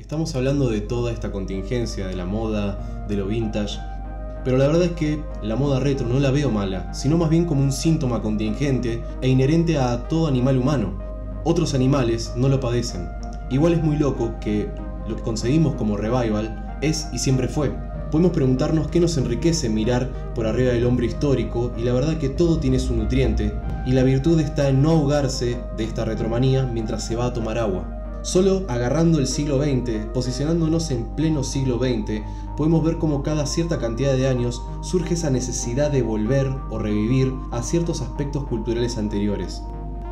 Estamos 0.00 0.34
hablando 0.34 0.70
de 0.70 0.80
toda 0.80 1.12
esta 1.12 1.30
contingencia, 1.30 2.06
de 2.06 2.16
la 2.16 2.24
moda, 2.24 3.04
de 3.06 3.16
lo 3.16 3.26
vintage, 3.26 3.78
pero 4.42 4.56
la 4.56 4.66
verdad 4.66 4.84
es 4.84 4.92
que 4.92 5.22
la 5.42 5.56
moda 5.56 5.78
retro 5.78 6.08
no 6.08 6.18
la 6.18 6.30
veo 6.30 6.50
mala, 6.50 6.92
sino 6.94 7.18
más 7.18 7.28
bien 7.28 7.44
como 7.44 7.62
un 7.62 7.70
síntoma 7.70 8.22
contingente 8.22 9.04
e 9.20 9.28
inherente 9.28 9.78
a 9.78 10.08
todo 10.08 10.26
animal 10.26 10.56
humano. 10.56 10.98
Otros 11.44 11.74
animales 11.74 12.32
no 12.34 12.48
lo 12.48 12.58
padecen. 12.58 13.10
Igual 13.50 13.74
es 13.74 13.84
muy 13.84 13.98
loco 13.98 14.34
que 14.40 14.70
lo 15.06 15.16
que 15.16 15.22
conseguimos 15.22 15.74
como 15.74 15.98
revival 15.98 16.78
es 16.80 17.06
y 17.12 17.18
siempre 17.18 17.46
fue. 17.46 17.70
Podemos 18.10 18.32
preguntarnos 18.32 18.88
qué 18.88 19.00
nos 19.00 19.18
enriquece 19.18 19.68
mirar 19.68 20.08
por 20.34 20.46
arriba 20.46 20.72
del 20.72 20.86
hombre 20.86 21.06
histórico 21.06 21.72
y 21.76 21.82
la 21.82 21.92
verdad 21.92 22.16
que 22.16 22.30
todo 22.30 22.58
tiene 22.58 22.78
su 22.78 22.96
nutriente 22.96 23.52
y 23.86 23.92
la 23.92 24.02
virtud 24.02 24.40
está 24.40 24.70
en 24.70 24.82
no 24.82 24.92
ahogarse 24.92 25.58
de 25.76 25.84
esta 25.84 26.06
retromanía 26.06 26.64
mientras 26.64 27.06
se 27.06 27.16
va 27.16 27.26
a 27.26 27.32
tomar 27.34 27.58
agua. 27.58 27.99
Solo 28.22 28.64
agarrando 28.68 29.18
el 29.18 29.26
siglo 29.26 29.62
XX, 29.62 30.06
posicionándonos 30.12 30.90
en 30.90 31.04
pleno 31.16 31.42
siglo 31.42 31.78
XX, 31.78 32.22
podemos 32.54 32.84
ver 32.84 32.98
cómo 32.98 33.22
cada 33.22 33.46
cierta 33.46 33.78
cantidad 33.78 34.12
de 34.12 34.28
años 34.28 34.62
surge 34.82 35.14
esa 35.14 35.30
necesidad 35.30 35.90
de 35.90 36.02
volver 36.02 36.54
o 36.68 36.78
revivir 36.78 37.32
a 37.50 37.62
ciertos 37.62 38.02
aspectos 38.02 38.44
culturales 38.44 38.98
anteriores, 38.98 39.62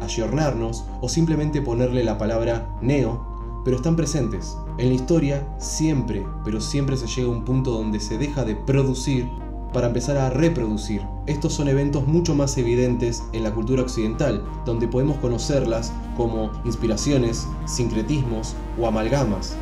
ayornarnos 0.01 0.87
o 1.03 1.11
simplemente 1.11 1.61
ponerle 1.61 2.03
la 2.03 2.17
palabra 2.17 2.75
neo, 2.81 3.63
pero 3.63 3.77
están 3.77 3.95
presentes. 3.95 4.57
En 4.79 4.89
la 4.89 4.95
historia 4.95 5.47
siempre, 5.59 6.25
pero 6.47 6.63
siempre 6.63 6.97
se 6.97 7.09
llega 7.09 7.29
a 7.29 7.33
un 7.33 7.45
punto 7.45 7.73
donde 7.73 8.01
se 8.01 8.17
deja 8.17 8.43
de 8.47 8.57
producir 8.57 9.29
para 9.73 9.89
empezar 9.89 10.17
a 10.17 10.31
reproducir. 10.31 11.03
Estos 11.27 11.53
son 11.53 11.69
eventos 11.69 12.07
mucho 12.07 12.35
más 12.35 12.57
evidentes 12.59 13.23
en 13.33 13.45
la 13.45 13.55
cultura 13.55 13.83
occidental, 13.83 14.43
donde 14.65 14.89
podemos 14.89 15.19
conocerlas 15.19 15.93
como 16.17 16.51
inspiraciones, 16.65 17.47
sincretismos 17.67 18.55
o 18.79 18.87
amalgamas. 18.87 19.57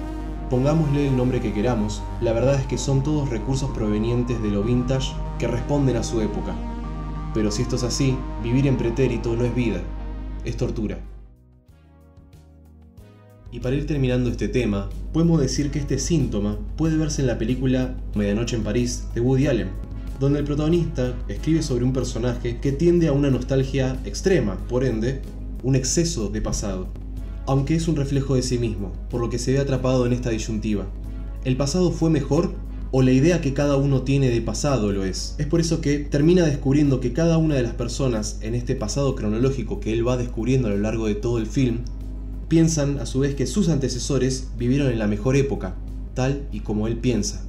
Pongámosle 0.51 1.09
el 1.09 1.17
nombre 1.17 1.41
que 1.41 1.53
queramos, 1.53 2.03
la 2.21 2.33
verdad 2.33 2.55
es 2.55 2.67
que 2.67 2.79
son 2.79 3.03
todos 3.03 3.31
recursos 3.31 3.71
provenientes 3.71 4.41
de 4.43 4.51
lo 4.51 4.63
vintage 4.63 5.13
que 5.39 5.49
responden 5.49 5.97
a 5.97 6.05
su 6.05 6.21
época. 6.21 6.55
Pero 7.35 7.51
si 7.51 7.63
esto 7.63 7.77
es 7.77 7.83
así, 7.83 8.17
vivir 8.43 8.67
en 8.67 8.77
pretérito 8.77 9.35
no 9.35 9.45
es 9.45 9.55
vida, 9.55 9.83
es 10.45 10.57
tortura. 10.57 10.99
Y 13.51 13.61
para 13.61 13.75
ir 13.75 13.87
terminando 13.87 14.31
este 14.31 14.49
tema, 14.49 14.89
podemos 15.13 15.41
decir 15.41 15.71
que 15.71 15.79
este 15.79 15.99
síntoma 15.99 16.59
puede 16.77 16.97
verse 16.97 17.23
en 17.23 17.27
la 17.27 17.39
película 17.39 17.97
Medianoche 18.15 18.57
en 18.57 18.63
París 18.63 19.07
de 19.15 19.21
Woody 19.21 19.47
Allen, 19.47 19.71
donde 20.19 20.41
el 20.41 20.45
protagonista 20.45 21.15
escribe 21.29 21.63
sobre 21.63 21.85
un 21.85 21.93
personaje 21.93 22.59
que 22.61 22.73
tiende 22.73 23.09
a 23.09 23.13
una 23.13 23.31
nostalgia 23.31 24.01
extrema, 24.05 24.57
por 24.69 24.85
ende, 24.85 25.21
un 25.63 25.75
exceso 25.75 26.29
de 26.29 26.43
pasado 26.43 26.89
aunque 27.47 27.77
es 27.77 27.89
un 27.89 27.97
reflejo 27.97 28.35
de 28.35 28.43
sí 28.43 28.59
mismo, 28.59 28.93
por 29.09 29.21
lo 29.21 29.31
que 29.31 29.39
se 29.39 29.53
ve 29.53 29.59
atrapado 29.59 30.05
en 30.05 30.13
esta 30.13 30.31
disyuntiva. 30.31 30.87
¿El 31.45 31.57
pasado 31.57 31.93
fue 31.93 32.11
mejor 32.11 32.55
o 32.91 33.03
la 33.03 33.13
idea 33.13 33.41
que 33.41 33.55
cada 33.55 33.77
uno 33.77 34.03
tiene 34.03 34.31
de 34.31 34.43
pasado 34.43 34.93
lo 34.93 35.05
es? 35.05 35.37
Es 35.39 35.47
por 35.47 35.61
eso 35.61 35.81
que 35.81 35.99
termina 35.99 36.45
descubriendo 36.45 37.01
que 37.01 37.13
cada 37.13 37.39
una 37.39 37.55
de 37.55 37.63
las 37.63 37.75
personas 37.75 38.39
en 38.43 38.55
este 38.55 38.75
pasado 38.75 39.15
cronológico 39.15 39.79
que 39.79 39.93
él 39.93 40.07
va 40.07 40.17
descubriendo 40.17 40.69
a 40.69 40.73
lo 40.73 40.79
largo 40.79 41.07
de 41.07 41.15
todo 41.15 41.39
el 41.39 41.47
film, 41.47 41.79
piensan 42.49 42.99
a 42.99 43.07
su 43.07 43.21
vez 43.21 43.35
que 43.35 43.47
sus 43.47 43.69
antecesores 43.69 44.49
vivieron 44.59 44.91
en 44.91 44.99
la 44.99 45.07
mejor 45.07 45.37
época, 45.37 45.77
tal 46.15 46.49
y 46.53 46.61
como 46.61 46.89
él 46.89 46.97
piensa. 46.97 47.45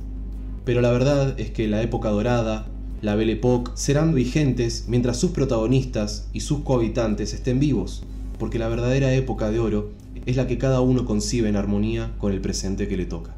Pero 0.68 0.82
la 0.82 0.92
verdad 0.92 1.40
es 1.40 1.50
que 1.50 1.68
la 1.68 1.82
época 1.82 2.10
dorada, 2.10 2.68
la 3.02 3.16
Belle 3.16 3.34
Époque, 3.34 3.72
serán 3.74 4.14
vigentes 4.14 4.86
mientras 4.88 5.18
sus 5.18 5.32
protagonistas 5.32 6.28
y 6.32 6.42
sus 6.42 6.60
cohabitantes 6.60 7.34
estén 7.34 7.60
vivos 7.60 8.04
porque 8.38 8.60
la 8.60 8.68
verdadera 8.68 9.14
época 9.14 9.50
de 9.50 9.60
oro 9.60 9.92
es 10.26 10.36
la 10.36 10.48
que 10.48 10.58
cada 10.58 10.82
uno 10.82 11.06
concibe 11.06 11.50
en 11.50 11.56
armonía 11.56 12.12
con 12.18 12.34
el 12.34 12.42
presente 12.42 12.88
que 12.88 12.98
le 12.98 13.06
toca. 13.06 13.36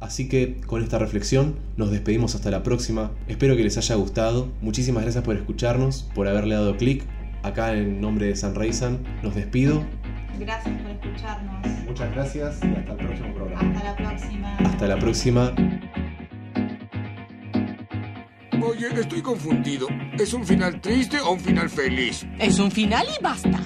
Así 0.00 0.28
que 0.28 0.60
con 0.66 0.82
esta 0.82 0.98
reflexión 0.98 1.54
nos 1.76 1.90
despedimos 1.90 2.34
hasta 2.34 2.50
la 2.50 2.62
próxima. 2.62 3.12
Espero 3.28 3.56
que 3.56 3.62
les 3.62 3.76
haya 3.76 3.94
gustado. 3.94 4.48
Muchísimas 4.62 5.04
gracias 5.04 5.22
por 5.22 5.36
escucharnos, 5.36 6.08
por 6.14 6.26
haberle 6.26 6.56
dado 6.56 6.76
clic 6.76 7.04
acá 7.44 7.74
en 7.74 8.00
nombre 8.00 8.26
de 8.26 8.36
San 8.36 8.54
Raisan, 8.54 8.98
nos 9.22 9.34
despido. 9.36 9.84
Gracias 10.38 10.74
por 10.82 10.90
escucharnos. 10.90 11.79
Muchas 11.90 12.12
gracias 12.12 12.60
y 12.62 12.68
hasta 12.68 12.92
el 12.92 12.98
próximo 12.98 13.34
programa. 13.34 13.72
Hasta 13.72 13.84
la 13.84 13.96
próxima. 13.96 14.56
Hasta 14.58 14.86
la 14.86 14.98
próxima. 15.00 15.52
Oye, 18.62 18.86
estoy 19.00 19.20
confundido. 19.20 19.88
¿Es 20.16 20.32
un 20.32 20.46
final 20.46 20.80
triste 20.80 21.18
o 21.18 21.32
un 21.32 21.40
final 21.40 21.68
feliz? 21.68 22.24
Es 22.38 22.60
un 22.60 22.70
final 22.70 23.04
y 23.08 23.20
basta. 23.20 23.58